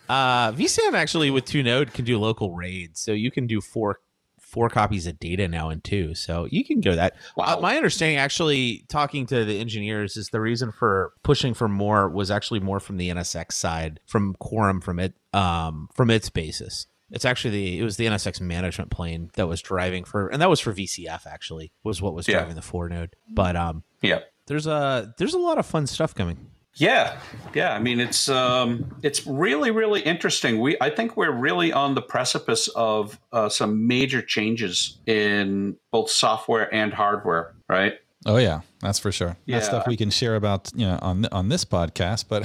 Uh, 0.09 0.53
vSAN 0.53 0.95
actually 0.95 1.31
with 1.31 1.45
two 1.45 1.63
node 1.63 1.93
can 1.93 2.05
do 2.05 2.19
local 2.19 2.53
raids, 2.55 3.01
so 3.01 3.13
you 3.13 3.31
can 3.31 3.47
do 3.47 3.61
four 3.61 3.99
four 4.41 4.71
copies 4.71 5.07
of 5.07 5.19
data 5.19 5.49
now 5.49 5.69
in 5.69 5.81
two. 5.81 6.15
So 6.15 6.47
you 6.51 6.65
can 6.65 6.81
go 6.81 6.95
that. 6.95 7.15
Wow. 7.37 7.59
Uh, 7.59 7.61
my 7.61 7.77
understanding, 7.77 8.17
actually, 8.17 8.85
talking 8.89 9.27
to 9.27 9.45
the 9.45 9.59
engineers, 9.61 10.17
is 10.17 10.31
the 10.31 10.41
reason 10.41 10.73
for 10.73 11.13
pushing 11.23 11.53
for 11.53 11.69
more 11.69 12.09
was 12.09 12.31
actually 12.31 12.61
more 12.61 12.81
from 12.81 12.97
the 12.97 13.11
NSX 13.11 13.53
side, 13.53 14.01
from 14.07 14.35
Quorum, 14.39 14.81
from 14.81 14.99
it, 14.99 15.13
um, 15.35 15.89
from 15.95 16.09
its 16.09 16.31
basis. 16.31 16.87
It's 17.11 17.25
actually 17.25 17.51
the 17.51 17.79
it 17.79 17.83
was 17.85 17.97
the 17.97 18.07
NSX 18.07 18.41
management 18.41 18.91
plane 18.91 19.31
that 19.35 19.47
was 19.47 19.63
driving 19.63 20.05
for, 20.05 20.29
and 20.29 20.43
that 20.43 20.51
was 20.51 20.61
for 20.61 20.73
VCF 20.73 21.27
actually 21.27 21.71
was 21.85 22.03
what 22.03 22.15
was 22.15 22.27
Yeah. 22.29 22.39
driving 22.39 22.57
the 22.57 22.63
four 22.63 22.89
node. 22.89 23.15
But 23.29 23.55
um, 23.57 23.85
Yeah. 24.03 24.21
there's 24.47 24.67
a 24.67 25.15
there's 25.19 25.35
a 25.35 25.39
lot 25.39 25.59
of 25.59 25.67
fun 25.67 25.87
stuff 25.87 26.15
coming. 26.15 26.51
Yeah, 26.79 27.19
yeah. 27.55 27.73
I 27.73 27.79
mean, 27.79 28.01
it's 28.01 28.29
um, 28.29 28.97
it's 29.03 29.27
really, 29.27 29.71
really 29.71 30.03
interesting. 30.03 30.61
We, 30.61 30.77
I 30.79 30.91
think, 30.91 31.17
we're 31.17 31.33
really 31.33 31.73
on 31.73 31.95
the 31.95 32.03
precipice 32.03 32.69
of 32.77 33.19
uh, 33.33 33.49
some 33.49 33.87
major 33.87 34.21
changes 34.21 34.99
in 35.07 35.77
both 35.91 36.11
software 36.11 36.73
and 36.75 36.93
hardware. 36.93 37.55
Right? 37.67 37.95
Oh 38.27 38.37
yeah, 38.37 38.61
that's 38.87 38.99
for 38.99 39.13
sure. 39.13 39.37
Yeah. 39.47 39.57
That's 39.57 39.67
stuff 39.67 39.87
we 39.87 39.97
can 39.97 40.11
share 40.11 40.37
about 40.37 40.71
you 40.75 40.87
know 40.87 40.99
on 41.03 41.27
on 41.33 41.49
this 41.49 41.65
podcast, 41.65 42.27
but 42.29 42.43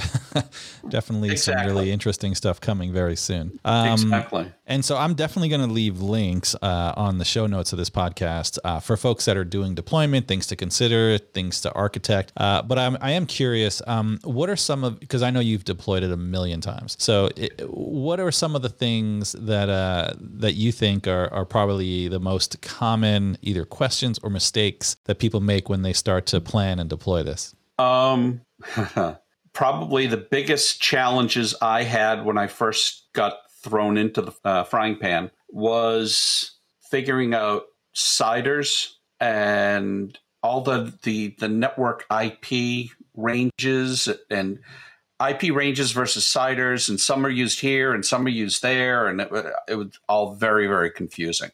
definitely 0.88 1.36
some 1.36 1.56
really 1.66 1.90
interesting 1.90 2.34
stuff 2.34 2.60
coming 2.60 2.92
very 2.92 3.16
soon. 3.16 3.58
Um, 3.64 3.92
exactly. 3.92 4.52
And 4.72 4.82
so 4.82 4.96
I'm 4.96 5.12
definitely 5.12 5.50
going 5.50 5.60
to 5.68 5.72
leave 5.72 6.00
links 6.00 6.54
uh, 6.62 6.94
on 6.96 7.18
the 7.18 7.26
show 7.26 7.46
notes 7.46 7.74
of 7.74 7.78
this 7.78 7.90
podcast 7.90 8.58
uh, 8.64 8.80
for 8.80 8.96
folks 8.96 9.26
that 9.26 9.36
are 9.36 9.44
doing 9.44 9.74
deployment, 9.74 10.26
things 10.26 10.46
to 10.46 10.56
consider, 10.56 11.18
things 11.18 11.60
to 11.60 11.72
architect. 11.74 12.32
Uh, 12.38 12.62
but 12.62 12.78
I'm, 12.78 12.96
I 13.02 13.10
am 13.10 13.26
curious, 13.26 13.82
um, 13.86 14.18
what 14.24 14.48
are 14.48 14.56
some 14.56 14.82
of, 14.82 14.98
because 14.98 15.22
I 15.22 15.30
know 15.30 15.40
you've 15.40 15.64
deployed 15.64 16.04
it 16.04 16.10
a 16.10 16.16
million 16.16 16.62
times. 16.62 16.96
So 16.98 17.28
it, 17.36 17.60
what 17.68 18.18
are 18.18 18.32
some 18.32 18.56
of 18.56 18.62
the 18.62 18.70
things 18.70 19.32
that 19.32 19.68
uh, 19.68 20.14
that 20.18 20.54
you 20.54 20.72
think 20.72 21.06
are, 21.06 21.30
are 21.34 21.44
probably 21.44 22.08
the 22.08 22.20
most 22.20 22.62
common 22.62 23.36
either 23.42 23.66
questions 23.66 24.18
or 24.22 24.30
mistakes 24.30 24.96
that 25.04 25.18
people 25.18 25.40
make 25.40 25.68
when 25.68 25.82
they 25.82 25.92
start 25.92 26.26
to 26.32 26.40
plan 26.40 26.78
and 26.78 26.90
deploy 26.90 27.22
this? 27.22 27.54
Um, 27.78 28.40
probably 29.52 30.06
the 30.06 30.16
biggest 30.16 30.80
challenges 30.80 31.54
I 31.62 31.84
had 31.84 32.24
when 32.24 32.38
I 32.38 32.46
first 32.46 33.08
got 33.12 33.34
thrown 33.62 33.96
into 33.96 34.22
the 34.22 34.32
uh, 34.44 34.64
frying 34.64 34.96
pan 34.96 35.30
was 35.48 36.52
figuring 36.90 37.34
out 37.34 37.64
CIDRs 37.94 38.94
and 39.20 40.18
all 40.42 40.62
the, 40.62 40.92
the 41.02 41.36
the 41.38 41.48
network 41.48 42.04
IP 42.10 42.90
ranges 43.14 44.08
and 44.30 44.58
IP 45.24 45.54
ranges 45.54 45.92
versus 45.92 46.24
CIDRs, 46.24 46.88
and 46.88 46.98
some 46.98 47.24
are 47.24 47.30
used 47.30 47.60
here 47.60 47.92
and 47.92 48.04
some 48.04 48.26
are 48.26 48.30
used 48.30 48.62
there, 48.62 49.06
and 49.06 49.20
it, 49.20 49.30
it 49.68 49.74
was 49.76 49.88
all 50.08 50.34
very 50.34 50.66
very 50.66 50.90
confusing 50.90 51.50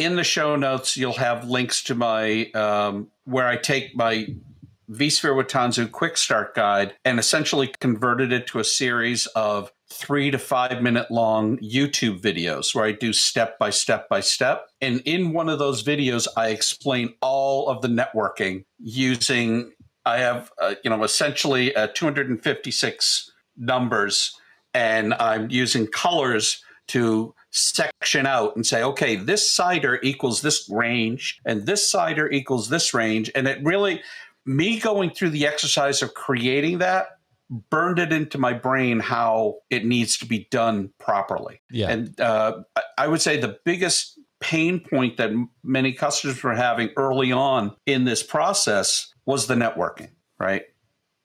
in 0.00 0.16
the 0.16 0.24
show 0.24 0.56
notes, 0.56 0.96
you'll 0.96 1.12
have 1.12 1.48
links 1.48 1.82
to 1.84 1.94
my 1.94 2.50
um, 2.52 3.08
where 3.24 3.46
I 3.46 3.56
take 3.56 3.94
my 3.94 4.28
vSphere 4.90 5.36
with 5.36 5.46
Tanzu 5.46 5.90
quick 5.92 6.16
start 6.16 6.54
guide 6.54 6.94
and 7.04 7.18
essentially 7.18 7.72
converted 7.80 8.32
it 8.32 8.46
to 8.48 8.58
a 8.58 8.64
series 8.64 9.26
of 9.28 9.70
three 9.92 10.30
to 10.30 10.38
five 10.38 10.82
minute 10.82 11.10
long 11.10 11.58
YouTube 11.58 12.18
videos 12.18 12.74
where 12.74 12.86
I 12.86 12.92
do 12.92 13.12
step 13.12 13.58
by 13.58 13.68
step 13.68 14.08
by 14.08 14.20
step. 14.20 14.68
And 14.80 15.00
in 15.04 15.32
one 15.32 15.50
of 15.50 15.58
those 15.58 15.82
videos, 15.82 16.26
I 16.34 16.48
explain 16.48 17.12
all 17.20 17.68
of 17.68 17.82
the 17.82 17.88
networking 17.88 18.64
using, 18.78 19.72
I 20.06 20.18
have, 20.18 20.50
uh, 20.60 20.76
you 20.82 20.88
know, 20.88 21.04
essentially 21.04 21.76
uh, 21.76 21.88
256 21.88 23.30
numbers 23.58 24.34
and 24.72 25.12
I'm 25.12 25.50
using 25.50 25.86
colors 25.88 26.64
to 26.88 27.34
section 27.50 28.26
out 28.26 28.54
and 28.56 28.66
say, 28.66 28.82
okay, 28.82 29.16
this 29.16 29.56
CIDR 29.56 29.98
equals 30.02 30.42
this 30.42 30.68
range, 30.70 31.40
and 31.44 31.66
this 31.66 31.92
CIDR 31.92 32.32
equals 32.32 32.68
this 32.68 32.94
range. 32.94 33.30
And 33.34 33.46
it 33.46 33.62
really, 33.64 34.02
me 34.46 34.78
going 34.78 35.10
through 35.10 35.30
the 35.30 35.46
exercise 35.46 36.02
of 36.02 36.14
creating 36.14 36.78
that 36.78 37.08
burned 37.68 37.98
it 37.98 38.12
into 38.12 38.38
my 38.38 38.52
brain 38.52 39.00
how 39.00 39.56
it 39.70 39.84
needs 39.84 40.16
to 40.18 40.26
be 40.26 40.46
done 40.50 40.92
properly. 40.98 41.60
Yeah. 41.70 41.90
And 41.90 42.20
uh, 42.20 42.62
I- 42.96 43.08
would 43.08 43.20
say 43.20 43.40
the 43.40 43.58
biggest 43.64 44.18
pain 44.40 44.80
point 44.80 45.16
that 45.16 45.32
many 45.64 45.92
customers 45.92 46.42
were 46.42 46.54
having 46.54 46.90
early 46.96 47.32
on 47.32 47.74
in 47.86 48.04
this 48.04 48.22
process 48.22 49.12
was 49.26 49.48
the 49.48 49.54
networking, 49.54 50.10
right? 50.38 50.62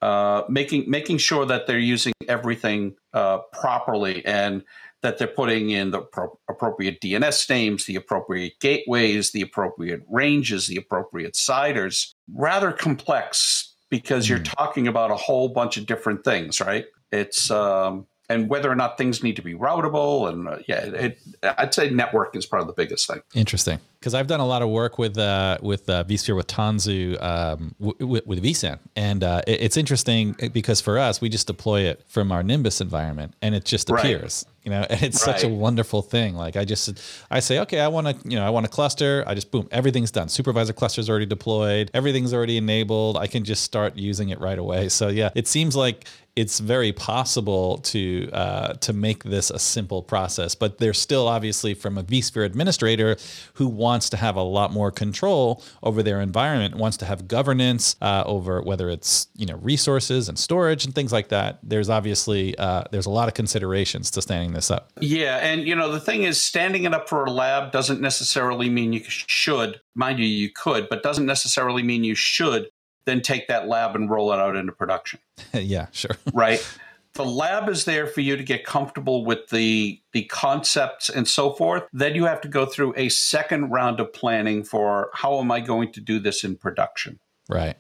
Uh, 0.01 0.43
making 0.49 0.89
making 0.89 1.17
sure 1.17 1.45
that 1.45 1.67
they're 1.67 1.79
using 1.79 2.13
everything 2.27 2.95
uh, 3.13 3.39
properly 3.53 4.23
and 4.25 4.63
that 5.05 5.19
they're 5.19 5.27
putting 5.27 5.69
in 5.69 5.91
the 5.91 5.99
pro- 6.01 6.37
appropriate 6.49 6.99
DNS 6.99 7.47
names, 7.49 7.85
the 7.85 7.95
appropriate 7.95 8.53
gateways, 8.59 9.31
the 9.31 9.41
appropriate 9.41 10.01
ranges, 10.09 10.65
the 10.65 10.77
appropriate 10.77 11.33
CIDRs. 11.35 12.13
Rather 12.33 12.71
complex 12.71 13.75
because 13.91 14.27
you're 14.27 14.39
talking 14.39 14.87
about 14.87 15.11
a 15.11 15.15
whole 15.15 15.47
bunch 15.49 15.77
of 15.77 15.85
different 15.85 16.23
things, 16.23 16.59
right? 16.59 16.85
It's 17.11 17.51
um, 17.51 18.07
and 18.27 18.49
whether 18.49 18.71
or 18.71 18.75
not 18.75 18.97
things 18.97 19.21
need 19.21 19.35
to 19.35 19.43
be 19.43 19.53
routable, 19.53 20.27
and 20.27 20.47
uh, 20.47 20.57
yeah, 20.67 20.83
it, 20.85 21.19
I'd 21.43 21.75
say 21.75 21.91
network 21.91 22.35
is 22.35 22.47
probably 22.47 22.65
the 22.71 22.73
biggest 22.83 23.07
thing. 23.07 23.21
Interesting, 23.35 23.77
because 23.99 24.15
I've 24.15 24.25
done 24.25 24.39
a 24.39 24.47
lot 24.47 24.63
of 24.63 24.69
work 24.69 24.97
with 24.97 25.15
uh, 25.19 25.59
with 25.61 25.87
uh, 25.87 26.03
vSphere 26.05 26.35
with 26.35 26.47
Tanzu 26.47 27.21
um, 27.21 27.75
w- 27.79 27.95
w- 27.99 28.21
with 28.25 28.43
vSAN, 28.43 28.79
and 28.95 29.23
uh, 29.23 29.41
it- 29.45 29.61
it's 29.61 29.77
interesting 29.77 30.35
because 30.51 30.81
for 30.81 30.97
us, 30.97 31.21
we 31.21 31.29
just 31.29 31.45
deploy 31.45 31.81
it 31.81 32.01
from 32.07 32.31
our 32.31 32.41
Nimbus 32.41 32.81
environment, 32.81 33.35
and 33.43 33.53
it 33.53 33.63
just 33.65 33.91
Right. 33.91 33.99
appears. 34.03 34.47
You 34.65 34.71
know, 34.71 34.82
and 34.89 35.01
it's 35.04 35.21
such 35.21 35.43
a 35.43 35.47
wonderful 35.47 36.01
thing. 36.01 36.36
Like 36.36 36.58
I 36.58 36.65
just, 36.65 37.01
I 37.32 37.39
say, 37.39 37.60
okay, 37.60 37.80
I 37.80 37.88
want 37.88 38.08
to, 38.08 38.30
you 38.30 38.36
know, 38.38 38.45
I 38.45 38.49
want 38.49 38.65
a 38.65 38.69
cluster. 38.69 39.23
I 39.25 39.34
just 39.34 39.51
boom, 39.51 39.67
everything's 39.71 40.12
done. 40.12 40.28
Supervisor 40.28 40.73
cluster's 40.73 41.10
already 41.10 41.25
deployed. 41.25 41.89
Everything's 41.93 42.34
already 42.34 42.58
enabled. 42.58 43.17
I 43.17 43.28
can 43.28 43.43
just 43.43 43.63
start 43.63 43.95
using 43.95 44.30
it 44.30 44.39
right 44.41 44.60
away. 44.60 44.89
So 44.89 45.08
yeah, 45.08 45.30
it 45.36 45.47
seems 45.47 45.75
like 45.75 46.06
it's 46.36 46.60
very 46.60 46.91
possible 46.91 47.78
to 47.78 48.30
uh, 48.34 48.73
to 48.73 48.91
make 48.91 49.23
this 49.23 49.49
a 49.49 49.60
simple 49.60 50.04
process, 50.04 50.54
but 50.54 50.80
there's 50.80 50.99
still 50.99 51.28
obviously 51.30 51.73
from 51.73 51.97
a 51.97 52.04
vSphere 52.04 52.45
administrator 52.45 53.15
who 53.54 53.67
wants 53.67 54.10
to 54.10 54.17
have 54.17 54.36
a 54.36 54.41
lot 54.41 54.73
more 54.73 54.91
control 54.91 55.63
over 55.82 56.04
their 56.04 56.19
environment, 56.19 56.75
wants 56.75 56.97
to 56.97 57.06
have 57.06 57.30
governance 57.30 57.95
uh, 58.01 58.23
over 58.25 58.62
whether 58.62 58.89
it's 58.89 59.28
you 59.36 59.45
know 59.45 59.56
resources 59.58 60.28
and 60.28 60.38
storage 60.38 60.84
and 60.84 60.93
things 60.93 61.13
like 61.13 61.30
that. 61.30 61.60
There's 61.63 61.89
obviously 61.89 62.58
uh, 62.58 62.84
there's 62.91 63.06
a 63.06 63.12
lot 63.12 63.30
of 63.30 63.34
considerations 63.34 64.12
to 64.12 64.21
standing 64.21 64.51
this 64.55 64.71
up. 64.71 64.91
Yeah, 64.99 65.37
and 65.37 65.67
you 65.67 65.75
know 65.75 65.91
the 65.91 65.99
thing 65.99 66.23
is, 66.23 66.41
standing 66.41 66.85
it 66.85 66.93
up 66.93 67.07
for 67.07 67.23
a 67.23 67.31
lab 67.31 67.71
doesn't 67.71 68.01
necessarily 68.01 68.69
mean 68.69 68.93
you 68.93 69.03
should. 69.05 69.81
Mind 69.93 70.19
you, 70.19 70.25
you 70.25 70.49
could, 70.49 70.89
but 70.89 71.03
doesn't 71.03 71.25
necessarily 71.25 71.83
mean 71.83 72.03
you 72.03 72.15
should 72.15 72.69
then 73.05 73.21
take 73.21 73.47
that 73.47 73.67
lab 73.67 73.95
and 73.95 74.09
roll 74.09 74.33
it 74.33 74.39
out 74.39 74.55
into 74.55 74.71
production. 74.71 75.19
yeah, 75.53 75.87
sure. 75.91 76.17
right? 76.33 76.65
The 77.13 77.25
lab 77.25 77.69
is 77.69 77.85
there 77.85 78.07
for 78.07 78.19
you 78.19 78.35
to 78.35 78.43
get 78.43 78.65
comfortable 78.65 79.23
with 79.23 79.47
the 79.49 80.01
the 80.11 80.23
concepts 80.23 81.09
and 81.09 81.27
so 81.27 81.53
forth. 81.53 81.83
Then 81.93 82.15
you 82.15 82.25
have 82.25 82.41
to 82.41 82.49
go 82.49 82.65
through 82.65 82.93
a 82.97 83.09
second 83.09 83.69
round 83.69 83.99
of 83.99 84.11
planning 84.11 84.63
for 84.63 85.11
how 85.13 85.39
am 85.39 85.51
I 85.51 85.61
going 85.61 85.93
to 85.93 86.01
do 86.01 86.19
this 86.19 86.43
in 86.43 86.57
production, 86.57 87.19
right. 87.47 87.77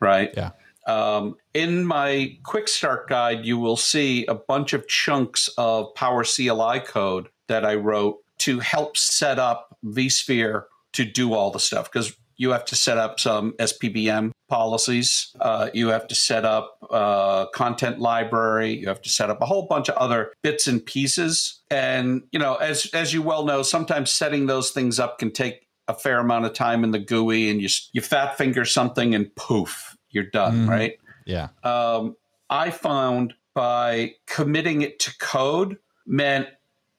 right? 0.00 0.34
Yeah. 0.36 0.50
Um, 0.86 1.36
in 1.54 1.84
my 1.86 2.38
quick 2.42 2.68
start 2.68 3.08
guide, 3.08 3.44
you 3.44 3.58
will 3.58 3.76
see 3.76 4.26
a 4.26 4.34
bunch 4.34 4.72
of 4.72 4.86
chunks 4.88 5.48
of 5.56 5.94
PowerCLI 5.94 6.84
code 6.84 7.28
that 7.48 7.64
I 7.64 7.74
wrote 7.74 8.18
to 8.38 8.60
help 8.60 8.96
set 8.96 9.38
up 9.38 9.78
vSphere 9.84 10.64
to 10.94 11.04
do 11.04 11.34
all 11.34 11.50
the 11.50 11.60
stuff 11.60 11.90
because 11.90 12.16
you 12.36 12.50
have 12.50 12.64
to 12.66 12.76
set 12.76 12.98
up 12.98 13.20
some 13.20 13.52
SPBM 13.58 14.32
policies. 14.48 15.34
Uh, 15.40 15.70
you 15.72 15.88
have 15.88 16.06
to 16.08 16.14
set 16.14 16.44
up 16.44 16.78
uh, 16.90 17.46
content 17.46 18.00
library. 18.00 18.72
You 18.72 18.88
have 18.88 19.02
to 19.02 19.08
set 19.08 19.30
up 19.30 19.40
a 19.40 19.46
whole 19.46 19.66
bunch 19.66 19.88
of 19.88 19.96
other 19.96 20.32
bits 20.42 20.66
and 20.66 20.84
pieces. 20.84 21.60
And 21.70 22.22
you 22.32 22.38
know, 22.38 22.56
as 22.56 22.86
as 22.92 23.12
you 23.12 23.22
well 23.22 23.44
know, 23.44 23.62
sometimes 23.62 24.10
setting 24.10 24.46
those 24.46 24.70
things 24.70 24.98
up 24.98 25.18
can 25.18 25.30
take 25.30 25.66
a 25.86 25.94
fair 25.94 26.18
amount 26.18 26.46
of 26.46 26.54
time 26.54 26.82
in 26.82 26.92
the 26.92 26.98
GUI, 26.98 27.50
and 27.50 27.60
you 27.60 27.68
you 27.92 28.00
fat 28.00 28.36
finger 28.36 28.64
something, 28.64 29.14
and 29.14 29.34
poof, 29.36 29.93
you're 30.14 30.24
done, 30.24 30.66
Mhm. 30.66 30.68
right? 30.70 30.98
Yeah. 31.26 31.48
um, 31.62 32.16
I 32.50 32.70
found 32.70 33.34
by 33.54 34.14
committing 34.26 34.82
it 34.82 34.98
to 35.00 35.16
code 35.18 35.78
meant 36.06 36.48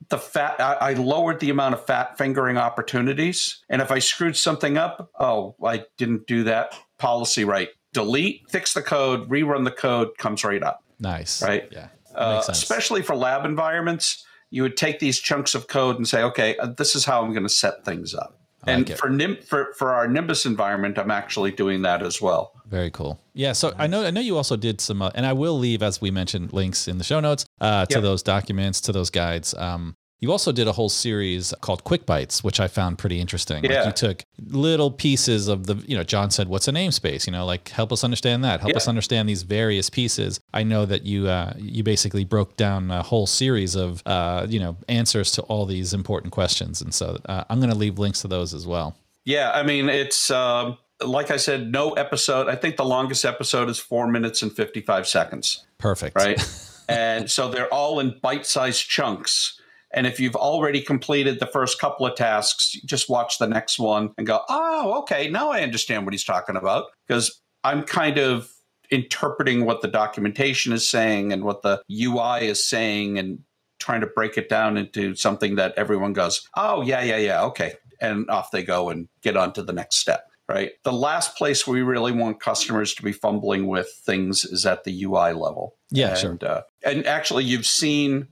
the 0.10 0.17
fat 0.17 0.60
I, 0.60 0.73
I 0.73 0.93
lowered 0.93 1.39
the 1.39 1.49
amount 1.49 1.73
of 1.75 1.86
fat 1.86 2.17
fingering 2.17 2.58
opportunities 2.58 3.60
and 3.69 3.82
if 3.82 3.91
i 3.91 3.99
screwed 3.99 4.36
something 4.38 4.78
up 4.78 5.10
oh 5.19 5.56
i 5.63 5.84
didn't 5.97 6.28
do 6.28 6.43
that 6.45 6.73
policy 6.97 7.43
right 7.43 7.69
delete 7.93 8.49
fix 8.49 8.73
the 8.73 8.82
code 8.82 9.28
rerun 9.30 9.63
the 9.63 9.71
code 9.71 10.17
comes 10.17 10.43
right 10.43 10.62
up 10.63 10.84
Nice. 10.99 11.41
Right. 11.41 11.67
Yeah. 11.71 11.88
uh, 12.15 12.41
especially 12.47 13.01
for 13.01 13.15
lab 13.15 13.45
environments 13.45 14.25
you 14.49 14.62
would 14.63 14.78
take 14.78 14.99
these 14.99 15.19
chunks 15.19 15.56
of 15.56 15.67
code 15.67 15.97
and 15.97 16.08
say 16.08 16.21
okay 16.23 16.56
uh, 16.58 16.67
this 16.67 16.95
is 16.95 17.06
how 17.06 17.21
i'm 17.23 17.32
going 17.32 17.43
to 17.43 17.49
set 17.49 17.84
things 17.86 18.13
up 18.15 18.39
and 18.67 18.89
like 18.89 18.97
for, 18.97 19.10
Nim- 19.10 19.38
for 19.41 19.73
for 19.78 19.91
our 19.93 20.08
nimbus 20.08 20.45
environment 20.45 20.97
i'm 20.97 21.12
actually 21.12 21.51
doing 21.51 21.82
that 21.84 22.01
as 22.04 22.21
well 22.21 22.51
Very 22.67 22.89
cool. 22.91 23.19
Yeah. 23.34 23.54
So 23.54 23.73
I 23.78 23.86
know 23.88 24.06
I 24.06 24.12
know 24.12 24.21
you 24.21 24.36
also 24.38 24.56
did 24.58 24.82
some, 24.82 25.01
uh, 25.01 25.12
and 25.13 25.23
I 25.25 25.34
will 25.34 25.58
leave 25.60 25.84
as 25.84 26.01
we 26.01 26.10
mentioned 26.12 26.51
links 26.51 26.88
in 26.88 26.97
the 26.97 27.04
show 27.04 27.19
notes 27.19 27.45
uh, 27.62 27.86
to 27.86 27.95
Yep. 27.97 28.04
those 28.04 28.23
documents, 28.23 28.82
to 28.82 28.91
those 28.91 29.12
guides. 29.12 29.54
Um, 29.54 29.95
You 30.21 30.32
also 30.32 30.51
did 30.51 30.67
a 30.67 30.71
whole 30.71 30.89
series 30.89 31.54
called 31.62 31.84
Quick 31.84 32.06
Bites, 32.06 32.43
which 32.43 32.60
I 32.60 32.67
found 32.67 32.97
pretty 32.97 33.19
interesting. 33.19 33.62
Like 33.63 33.71
Yeah. 33.71 33.86
you 33.88 33.91
took 33.91 34.23
little 34.47 34.89
pieces 34.89 35.47
of 35.47 35.67
the, 35.67 35.75
you 35.88 35.95
know, 35.95 36.04
John 36.04 36.32
said, 36.32 36.47
"What's 36.47 36.67
a 36.67 36.71
namespace?" 36.71 37.28
You 37.28 37.34
know, 37.34 37.45
like 37.45 37.69
help 37.69 37.91
us 37.91 38.04
understand 38.04 38.43
that. 38.43 38.62
Help 38.62 38.71
Yeah. 38.71 38.78
us 38.78 38.88
understand 38.88 39.28
these 39.28 39.43
various 39.43 39.89
pieces. 39.89 40.39
I 40.54 40.63
know 40.63 40.86
that 40.86 41.06
you 41.06 41.28
uh, 41.28 41.54
you 41.58 41.84
basically 41.84 42.23
broke 42.23 42.56
down 42.56 42.89
a 42.91 43.04
whole 43.04 43.28
series 43.28 43.75
of, 43.75 44.01
uh, 44.06 44.47
you 44.49 44.60
know, 44.60 44.78
answers 44.88 45.32
to 45.34 45.41
all 45.43 45.65
these 45.65 45.93
important 45.93 46.32
questions, 46.32 46.82
and 46.82 46.93
so 46.93 47.17
uh, 47.28 47.43
I'm 47.49 47.60
going 47.60 47.71
to 47.71 47.78
leave 47.78 47.99
links 47.99 48.21
to 48.21 48.28
those 48.28 48.54
as 48.54 48.65
well. 48.65 48.95
Yeah, 49.25 49.51
I 49.54 49.63
mean, 49.63 49.89
it's 49.89 50.32
um, 50.32 50.78
like 51.04 51.30
I 51.30 51.38
said, 51.38 51.71
no 51.71 51.91
episode. 51.91 52.47
I 52.47 52.56
think 52.56 52.78
the 52.78 52.86
longest 52.86 53.25
episode 53.25 53.69
is 53.69 53.80
four 53.80 54.08
minutes 54.08 54.41
and 54.41 54.51
55 54.51 55.08
seconds, 55.08 55.65
Perfect. 55.78 56.15
right? 56.15 56.41
and 56.89 57.30
so 57.30 57.49
they're 57.49 57.71
all 57.73 57.99
in 57.99 58.17
bite 58.21 58.45
sized 58.45 58.88
chunks. 58.88 59.60
And 59.95 60.05
if 60.05 60.19
you've 60.19 60.36
already 60.36 60.81
completed 60.81 61.39
the 61.39 61.47
first 61.47 61.79
couple 61.79 62.05
of 62.05 62.15
tasks, 62.15 62.73
just 62.86 63.10
watch 63.10 63.39
the 63.39 63.47
next 63.47 63.79
one 63.79 64.12
and 64.17 64.27
go, 64.27 64.41
oh, 64.49 64.99
okay, 64.99 65.29
now 65.29 65.51
I 65.51 65.62
understand 65.62 66.05
what 66.05 66.13
he's 66.13 66.25
talking 66.25 66.58
about. 66.58 66.88
Because 67.08 67.41
I'm 67.63 67.81
kind 67.81 68.19
of 68.19 68.51
interpreting 68.91 69.65
what 69.65 69.81
the 69.81 69.88
documentation 69.88 70.73
is 70.73 70.88
saying 70.88 71.31
and 71.31 71.43
what 71.43 71.62
the 71.62 71.81
UI 71.89 72.47
is 72.47 72.63
saying 72.63 73.17
and 73.17 73.39
trying 73.79 74.01
to 74.01 74.08
break 74.08 74.38
it 74.38 74.49
down 74.49 74.77
into 74.77 75.15
something 75.15 75.55
that 75.55 75.73
everyone 75.77 76.12
goes, 76.12 76.47
oh, 76.58 76.81
yeah, 76.81 77.01
yeah, 77.01 77.17
yeah, 77.17 77.43
okay. 77.45 77.73
And 78.01 78.29
off 78.29 78.51
they 78.51 78.63
go 78.63 78.89
and 78.89 79.08
get 79.23 79.38
on 79.38 79.53
to 79.53 79.63
the 79.63 79.73
next 79.73 79.97
step. 79.97 80.25
Right. 80.47 80.73
The 80.84 80.93
last 80.93 81.38
place 81.38 81.65
we 81.65 81.81
really 81.81 82.12
want 82.12 82.39
customers 82.39 82.93
to 82.95 83.01
be 83.01 83.12
fumbling 83.12 83.65
with 83.65 83.89
things 84.05 84.45
is 84.45 84.63
at 84.67 84.84
the 84.84 85.03
UI 85.03 85.34
level. 85.34 85.75
Yeah, 85.89 86.10
and, 86.10 86.19
sure. 86.19 86.38
Uh, 86.39 86.62
and 86.86 87.08
actually, 87.08 87.45
you've 87.45 87.65
seen 87.65 88.27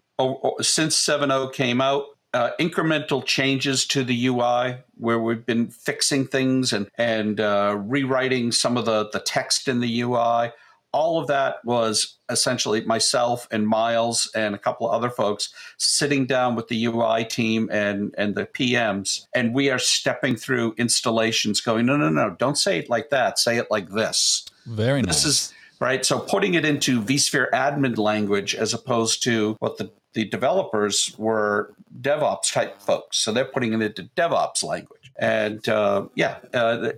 since 0.61 0.95
7.0 0.95 1.53
came 1.53 1.81
out, 1.81 2.05
uh, 2.33 2.51
incremental 2.59 3.23
changes 3.23 3.85
to 3.85 4.03
the 4.03 4.27
UI 4.27 4.77
where 4.95 5.19
we've 5.19 5.45
been 5.45 5.67
fixing 5.67 6.25
things 6.25 6.73
and 6.73 6.89
and 6.97 7.39
uh, 7.39 7.77
rewriting 7.79 8.51
some 8.51 8.75
of 8.75 8.85
the 8.85 9.09
the 9.11 9.19
text 9.19 9.67
in 9.67 9.79
the 9.79 10.01
UI. 10.01 10.51
All 10.91 11.19
of 11.19 11.25
that 11.27 11.55
was 11.65 12.17
essentially 12.29 12.81
myself 12.85 13.47
and 13.49 13.67
Miles 13.67 14.29
and 14.35 14.53
a 14.53 14.59
couple 14.59 14.87
of 14.87 14.93
other 14.93 15.09
folks 15.09 15.51
sitting 15.77 16.27
down 16.27 16.55
with 16.55 16.67
the 16.67 16.85
UI 16.85 17.23
team 17.25 17.69
and 17.71 18.13
and 18.17 18.35
the 18.35 18.45
PMs, 18.47 19.27
and 19.35 19.53
we 19.53 19.69
are 19.69 19.79
stepping 19.79 20.35
through 20.35 20.73
installations, 20.77 21.61
going, 21.61 21.85
no, 21.85 21.97
no, 21.97 22.09
no, 22.09 22.35
don't 22.39 22.57
say 22.57 22.79
it 22.79 22.89
like 22.89 23.09
that. 23.11 23.37
Say 23.37 23.57
it 23.57 23.67
like 23.69 23.89
this 23.89 24.45
Very 24.65 25.01
nice. 25.01 25.23
this 25.23 25.25
is 25.25 25.53
right 25.79 26.05
so 26.05 26.19
putting 26.19 26.53
it 26.53 26.63
into 26.63 27.01
vsphere 27.01 27.49
admin 27.51 27.97
language 27.97 28.55
as 28.55 28.73
opposed 28.73 29.21
to 29.23 29.55
what 29.59 29.77
the, 29.77 29.91
the 30.13 30.25
developers 30.25 31.13
were 31.17 31.73
devops 32.01 32.51
type 32.51 32.81
folks 32.81 33.17
so 33.17 33.31
they're 33.31 33.45
putting 33.45 33.73
it 33.73 33.81
into 33.81 34.03
devops 34.15 34.63
language 34.63 35.11
and 35.19 35.67
uh, 35.69 36.05
yeah 36.15 36.37
uh, 36.53 36.91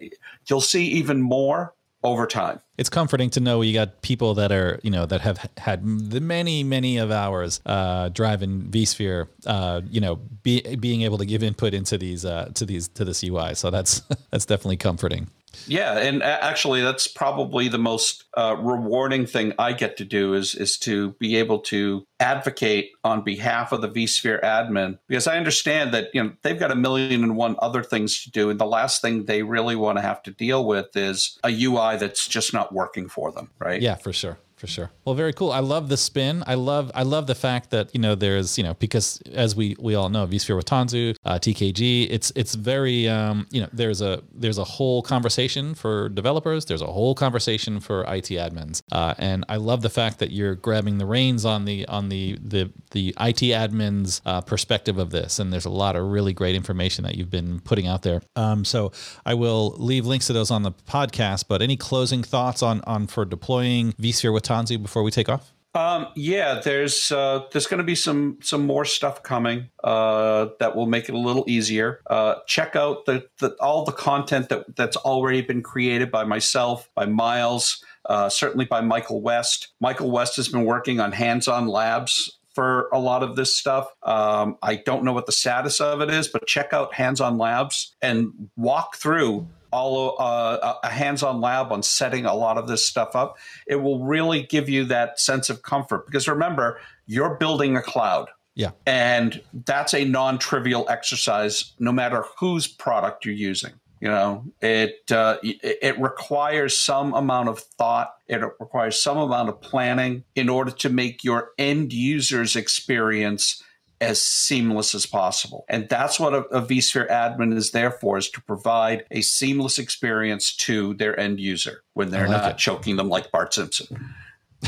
you'll 0.47 0.61
see 0.61 0.85
even 0.85 1.21
more 1.21 1.73
over 2.03 2.27
time 2.27 2.59
it's 2.77 2.89
comforting 2.89 3.29
to 3.29 3.39
know 3.39 3.61
you 3.61 3.73
got 3.73 4.01
people 4.01 4.33
that 4.33 4.51
are 4.51 4.79
you 4.83 4.91
know 4.91 5.05
that 5.05 5.21
have 5.21 5.49
had 5.57 5.83
the 5.83 6.19
many 6.19 6.63
many 6.63 6.97
of 6.97 7.09
hours 7.09 7.61
uh, 7.65 8.09
driving 8.09 8.63
vSphere, 8.63 9.27
uh, 9.45 9.81
you 9.89 10.01
know, 10.01 10.17
be, 10.43 10.75
being 10.75 11.03
able 11.03 11.17
to 11.17 11.25
give 11.25 11.41
input 11.41 11.73
into 11.73 11.97
these 11.97 12.25
uh, 12.25 12.49
to 12.55 12.65
these 12.65 12.89
to 12.89 13.05
this 13.05 13.23
UI. 13.23 13.55
So 13.55 13.69
that's 13.69 14.01
that's 14.31 14.45
definitely 14.45 14.77
comforting. 14.77 15.29
Yeah, 15.67 15.97
and 15.97 16.21
actually, 16.23 16.81
that's 16.81 17.07
probably 17.07 17.67
the 17.67 17.77
most 17.77 18.25
uh, 18.35 18.55
rewarding 18.59 19.25
thing 19.25 19.53
I 19.57 19.73
get 19.73 19.97
to 19.97 20.05
do 20.05 20.33
is 20.33 20.55
is 20.55 20.77
to 20.79 21.11
be 21.13 21.35
able 21.37 21.59
to 21.59 22.05
advocate 22.19 22.91
on 23.03 23.23
behalf 23.23 23.71
of 23.71 23.81
the 23.81 23.89
vSphere 23.89 24.41
admin 24.41 24.99
because 25.07 25.27
I 25.27 25.37
understand 25.37 25.93
that 25.93 26.09
you 26.13 26.23
know 26.23 26.33
they've 26.41 26.59
got 26.59 26.71
a 26.71 26.75
million 26.75 27.23
and 27.23 27.35
one 27.35 27.55
other 27.59 27.83
things 27.83 28.23
to 28.23 28.31
do, 28.31 28.49
and 28.49 28.59
the 28.59 28.65
last 28.65 29.01
thing 29.01 29.25
they 29.25 29.43
really 29.43 29.75
want 29.75 29.97
to 29.97 30.01
have 30.01 30.23
to 30.23 30.31
deal 30.31 30.65
with 30.65 30.95
is 30.95 31.39
a 31.43 31.49
UI 31.49 31.97
that's 31.97 32.27
just 32.27 32.53
not 32.53 32.73
working 32.73 33.07
for 33.07 33.31
them, 33.31 33.49
right? 33.59 33.81
Yeah, 33.81 33.95
for 33.95 34.13
sure. 34.13 34.37
For 34.55 34.67
sure. 34.67 34.91
Well, 35.03 35.15
very 35.15 35.33
cool. 35.33 35.51
I 35.51 35.59
love 35.59 35.89
the 35.89 35.97
spin. 35.97 36.41
I 36.47 36.53
love 36.53 36.89
I 36.95 37.03
love 37.03 37.27
the 37.27 37.35
fact 37.35 37.71
that 37.71 37.93
you 37.93 37.99
know 37.99 38.15
there's 38.15 38.57
you 38.57 38.63
know 38.63 38.73
because 38.75 39.21
as 39.33 39.53
we 39.53 39.75
we 39.79 39.95
all 39.95 40.07
know 40.07 40.25
vSphere 40.25 40.55
with 40.55 40.65
Tanzu, 40.65 41.15
uh, 41.25 41.37
TKG. 41.39 42.07
It's 42.09 42.31
it's 42.37 42.55
very 42.55 43.07
um, 43.09 43.47
you 43.51 43.59
know 43.59 43.67
there's 43.73 43.99
a 44.01 44.23
there's 44.33 44.57
a 44.57 44.63
whole 44.63 45.01
conversation 45.01 45.75
for 45.75 46.07
developers. 46.07 46.63
There's 46.63 46.81
a 46.81 46.87
whole 46.87 47.15
conversation 47.15 47.81
for 47.81 48.03
IT 48.03 48.29
admins, 48.29 48.81
uh, 48.93 49.13
and 49.17 49.43
I 49.49 49.57
love 49.57 49.81
the 49.81 49.89
fact 49.89 50.19
that 50.19 50.31
you're 50.31 50.55
grabbing 50.55 50.99
the 50.99 51.05
reins 51.05 51.43
on 51.43 51.65
the 51.65 51.85
on 51.87 52.07
the 52.07 52.37
the 52.41 52.71
the 52.91 53.09
IT 53.19 53.41
admins 53.51 54.21
uh, 54.25 54.39
perspective 54.39 54.97
of 54.97 55.09
this. 55.09 55.37
And 55.37 55.51
there's 55.51 55.65
a 55.65 55.69
lot 55.69 55.97
of 55.97 56.07
really 56.07 56.31
great 56.31 56.55
information 56.55 57.03
that 57.03 57.15
you've 57.15 57.29
been 57.29 57.59
putting 57.59 57.87
out 57.87 58.03
there. 58.03 58.21
Um, 58.37 58.63
so 58.63 58.93
I 59.25 59.33
will 59.33 59.75
leave 59.77 60.05
links 60.05 60.27
to 60.27 60.33
those 60.33 60.49
on 60.49 60.63
the 60.63 60.71
podcast. 60.71 61.45
But 61.49 61.61
any 61.61 61.75
closing 61.75 62.23
thoughts 62.23 62.63
on 62.63 62.79
on 62.87 63.07
for 63.07 63.25
deploying 63.25 63.91
vSphere 63.93 64.33
with 64.33 64.44
Tanzu 64.45 64.81
before 64.81 65.03
we 65.03 65.11
take 65.11 65.29
off? 65.29 65.51
Um, 65.75 66.07
yeah, 66.15 66.61
there's 66.63 67.11
uh, 67.11 67.41
there's 67.51 67.67
going 67.67 67.79
to 67.79 67.83
be 67.83 67.95
some 67.95 68.37
some 68.41 68.65
more 68.65 68.85
stuff 68.85 69.23
coming 69.23 69.69
uh, 69.83 70.47
that 70.59 70.73
will 70.73 70.85
make 70.85 71.09
it 71.09 71.15
a 71.15 71.17
little 71.17 71.43
easier. 71.47 71.99
Uh, 72.09 72.35
check 72.47 72.77
out 72.77 73.05
the, 73.05 73.27
the 73.39 73.49
all 73.59 73.83
the 73.83 73.91
content 73.91 74.47
that 74.49 74.73
that's 74.77 74.95
already 74.95 75.41
been 75.41 75.61
created 75.61 76.11
by 76.11 76.23
myself, 76.23 76.89
by 76.95 77.05
Miles, 77.05 77.83
uh, 78.05 78.29
certainly 78.29 78.63
by 78.63 78.79
Michael 78.79 79.21
West. 79.21 79.73
Michael 79.81 80.11
West 80.11 80.37
has 80.37 80.47
been 80.47 80.63
working 80.63 81.01
on 81.01 81.11
hands-on 81.11 81.67
labs 81.67 82.39
for 82.53 82.87
a 82.93 82.99
lot 82.99 83.21
of 83.21 83.35
this 83.35 83.53
stuff. 83.53 83.91
Um, 84.03 84.57
I 84.63 84.77
don't 84.77 85.03
know 85.03 85.11
what 85.11 85.25
the 85.25 85.33
status 85.33 85.81
of 85.81 85.99
it 85.99 86.09
is, 86.09 86.29
but 86.29 86.47
check 86.47 86.71
out 86.71 86.93
Hands 86.93 87.19
On 87.19 87.37
Labs 87.37 87.93
and 88.01 88.49
walk 88.55 88.95
through 88.95 89.49
all 89.75 90.15
uh, 90.19 90.75
a 90.83 90.89
hands-on 90.89 91.41
lab 91.41 91.71
on 91.71 91.83
setting 91.83 92.25
a 92.25 92.33
lot 92.33 92.57
of 92.57 92.67
this 92.67 92.85
stuff 92.85 93.15
up. 93.15 93.37
It 93.67 93.75
will 93.75 94.03
really 94.03 94.43
give 94.43 94.69
you 94.69 94.85
that 94.85 95.19
sense 95.19 95.49
of 95.49 95.61
comfort 95.61 96.05
because 96.05 96.27
remember, 96.27 96.79
you're 97.05 97.35
building 97.35 97.75
a 97.75 97.81
cloud. 97.81 98.29
Yeah. 98.55 98.71
And 98.85 99.41
that's 99.65 99.93
a 99.93 100.05
non-trivial 100.05 100.85
exercise, 100.87 101.73
no 101.77 101.91
matter 101.91 102.23
whose 102.39 102.67
product 102.67 103.25
you're 103.25 103.35
using. 103.35 103.73
You 103.99 104.09
know, 104.09 104.45
it 104.61 105.11
uh, 105.11 105.37
it 105.41 105.77
it 105.81 105.99
requires 105.99 106.77
some 106.77 107.13
amount 107.13 107.49
of 107.49 107.59
thought. 107.59 108.13
It 108.27 108.41
requires 108.59 109.01
some 109.01 109.17
amount 109.17 109.49
of 109.49 109.61
planning 109.61 110.23
in 110.35 110.47
order 110.47 110.71
to 110.71 110.89
make 110.89 111.23
your 111.23 111.49
end 111.57 111.91
user's 111.91 112.55
experience 112.55 113.63
as 114.01 114.21
seamless 114.21 114.93
as 114.93 115.05
possible. 115.05 115.65
And 115.69 115.87
that's 115.89 116.19
what 116.19 116.33
a, 116.33 116.39
a 116.47 116.61
vSphere 116.61 117.09
admin 117.09 117.55
is 117.55 117.71
there 117.71 117.91
for, 117.91 118.17
is 118.17 118.29
to 118.31 118.41
provide 118.41 119.05
a 119.11 119.21
seamless 119.21 119.79
experience 119.79 120.55
to 120.57 120.93
their 120.95 121.17
end 121.19 121.39
user 121.39 121.83
when 121.93 122.11
they're 122.11 122.27
like 122.27 122.41
not 122.41 122.51
it. 122.51 122.57
choking 122.57 122.97
them 122.97 123.09
like 123.09 123.31
Bart 123.31 123.53
Simpson. 123.53 124.13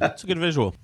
That's 0.00 0.24
a 0.24 0.26
good 0.26 0.38
visual. 0.38 0.74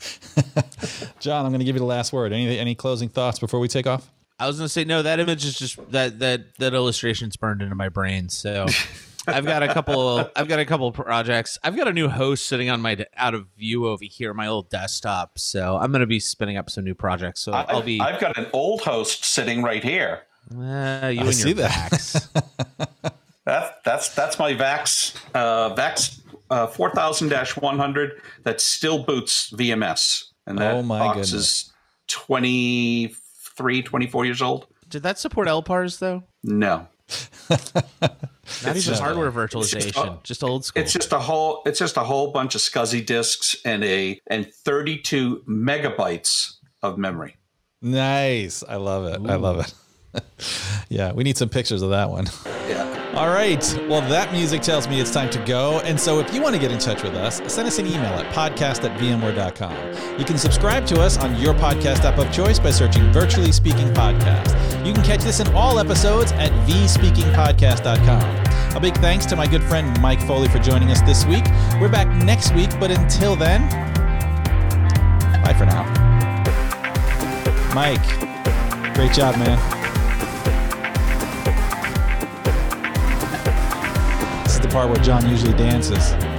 John, 1.20 1.44
I'm 1.44 1.50
going 1.50 1.58
to 1.58 1.64
give 1.64 1.74
you 1.74 1.80
the 1.80 1.84
last 1.84 2.12
word. 2.12 2.32
Any 2.32 2.58
any 2.58 2.76
closing 2.76 3.08
thoughts 3.08 3.40
before 3.40 3.58
we 3.58 3.66
take 3.66 3.88
off? 3.88 4.08
I 4.40 4.46
was 4.46 4.56
gonna 4.56 4.70
say 4.70 4.84
no. 4.84 5.02
That 5.02 5.20
image 5.20 5.44
is 5.44 5.58
just 5.58 5.92
that 5.92 6.18
that 6.20 6.56
that 6.58 6.72
illustration's 6.72 7.36
burned 7.36 7.60
into 7.60 7.74
my 7.74 7.90
brain. 7.90 8.30
So 8.30 8.66
I've 9.26 9.44
got 9.44 9.62
a 9.62 9.68
couple. 9.68 10.30
I've 10.35 10.48
got 10.48 10.59
a 10.61 10.64
couple 10.64 10.90
projects. 10.92 11.59
I've 11.62 11.76
got 11.76 11.88
a 11.88 11.92
new 11.92 12.09
host 12.09 12.46
sitting 12.46 12.70
on 12.70 12.80
my 12.80 12.94
d- 12.94 13.04
out 13.16 13.35
of 13.35 13.46
view 13.59 13.87
over 13.87 14.04
here, 14.04 14.33
my 14.35 14.46
old 14.46 14.70
desktop. 14.70 15.38
So 15.38 15.76
I'm 15.76 15.92
gonna 15.92 16.06
be 16.06 16.20
spinning 16.20 16.56
up 16.56 16.70
some 16.70 16.85
new 16.85 16.94
projects. 16.94 17.40
So 17.40 17.52
I'll 17.52 17.83
be. 17.83 18.00
I've 18.00 18.20
got 18.20 18.37
an 18.38 18.46
old 18.52 18.80
host 18.83 19.24
sitting 19.24 19.62
right 19.62 19.85
here. 19.85 20.22
Uh, 20.50 21.09
you 21.12 21.20
I 21.20 21.24
and 21.24 21.35
see 21.35 21.48
your 21.50 21.59
that. 21.59 21.90
Vax. 21.92 23.12
That, 23.46 23.78
that's 23.85 24.14
that's 24.14 24.38
my 24.38 24.52
Vax 24.52 25.16
uh, 25.35 25.74
Vax 25.74 26.20
uh, 26.50 26.66
four 26.68 26.90
thousand 26.90 27.33
one 27.61 27.78
hundred 27.78 28.20
that 28.44 28.61
still 28.61 29.02
boots 29.02 29.50
VMS, 29.50 30.24
and 30.46 30.59
that 30.59 30.74
Oh 30.74 30.83
my 30.83 30.98
box 30.98 31.14
goodness. 31.16 31.33
is 31.33 31.72
23, 32.09 33.83
24 33.83 34.24
years 34.24 34.42
old. 34.42 34.66
Did 34.88 35.02
that 35.04 35.18
support 35.18 35.48
LPARs 35.48 35.98
though? 35.98 36.22
No, 36.44 36.87
Not 37.50 38.76
even 38.76 38.80
just- 38.80 39.00
hardware 39.00 39.28
it's 39.28 39.70
just- 39.70 39.88
virtualization, 39.88 40.22
just 40.22 40.42
old 40.44 40.64
school. 40.64 40.82
it's 40.82 40.92
just 40.92 41.12
a 41.12 41.18
whole 41.18 41.62
it's 41.66 41.78
just 41.78 41.96
a 41.96 42.00
whole 42.04 42.32
bunch 42.32 42.54
of 42.54 42.61
SCSI 42.61 43.04
disks 43.06 43.56
and 43.64 43.84
a 43.84 44.20
and 44.28 44.52
thirty 44.64 44.98
two 44.98 45.42
megabytes 45.48 46.54
of 46.82 46.98
memory. 46.98 47.36
Nice. 47.82 48.62
I 48.68 48.76
love 48.76 49.04
it. 49.06 49.20
I 49.30 49.36
love 49.36 49.61
it. 49.61 49.72
yeah, 50.88 51.12
we 51.12 51.24
need 51.24 51.36
some 51.36 51.48
pictures 51.48 51.82
of 51.82 51.90
that 51.90 52.08
one. 52.11 52.26
Yeah. 52.68 52.86
All 53.14 53.28
right. 53.28 53.61
Well, 53.88 54.02
that 54.02 54.30
music 54.32 54.62
tells 54.62 54.86
me 54.88 55.00
it's 55.00 55.11
time 55.11 55.30
to 55.30 55.44
go. 55.44 55.80
And 55.80 55.98
so 55.98 56.20
if 56.20 56.32
you 56.32 56.40
want 56.40 56.54
to 56.54 56.61
get 56.61 56.70
in 56.70 56.78
touch 56.78 57.02
with 57.02 57.14
us, 57.14 57.40
send 57.52 57.66
us 57.66 57.78
an 57.78 57.86
email 57.86 58.12
at 58.14 58.32
podcast 58.32 58.88
at 58.88 58.96
vmware.com. 59.00 60.18
You 60.18 60.24
can 60.24 60.38
subscribe 60.38 60.86
to 60.86 61.00
us 61.00 61.18
on 61.18 61.36
your 61.40 61.52
podcast 61.54 62.04
app 62.04 62.18
of 62.18 62.30
choice 62.32 62.61
by 62.61 62.70
searching 62.70 63.12
Virtually 63.12 63.50
Speaking 63.50 63.88
Podcast. 63.88 64.86
You 64.86 64.92
can 64.92 65.02
catch 65.02 65.24
this 65.24 65.40
in 65.40 65.48
all 65.54 65.80
episodes 65.80 66.30
at 66.32 66.50
vspeakingpodcast.com. 66.68 68.76
A 68.76 68.80
big 68.80 68.94
thanks 68.98 69.26
to 69.26 69.34
my 69.34 69.48
good 69.48 69.64
friend 69.64 70.00
Mike 70.00 70.24
Foley 70.26 70.48
for 70.48 70.61
joining 70.61 70.92
us 70.92 71.02
this 71.02 71.26
week. 71.26 71.44
We're 71.80 71.88
back 71.88 72.06
next 72.24 72.54
week, 72.54 72.70
but 72.78 72.92
until 72.92 73.34
then, 73.34 73.68
bye 75.42 75.54
for 75.58 75.66
now. 75.66 75.82
Mike, 77.74 78.94
great 78.94 79.12
job, 79.12 79.36
man. 79.36 79.80
Part 84.70 84.88
where 84.88 85.02
John 85.02 85.28
usually 85.28 85.52
dances. 85.54 86.30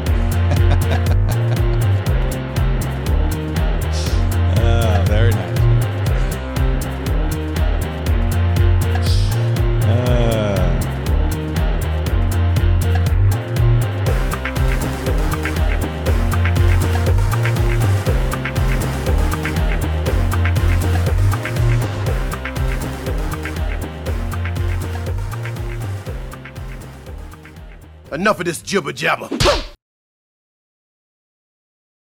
Enough 28.22 28.39
of 28.41 28.45
this 28.45 28.61
jibber 28.61 28.93
jabber. 28.93 29.70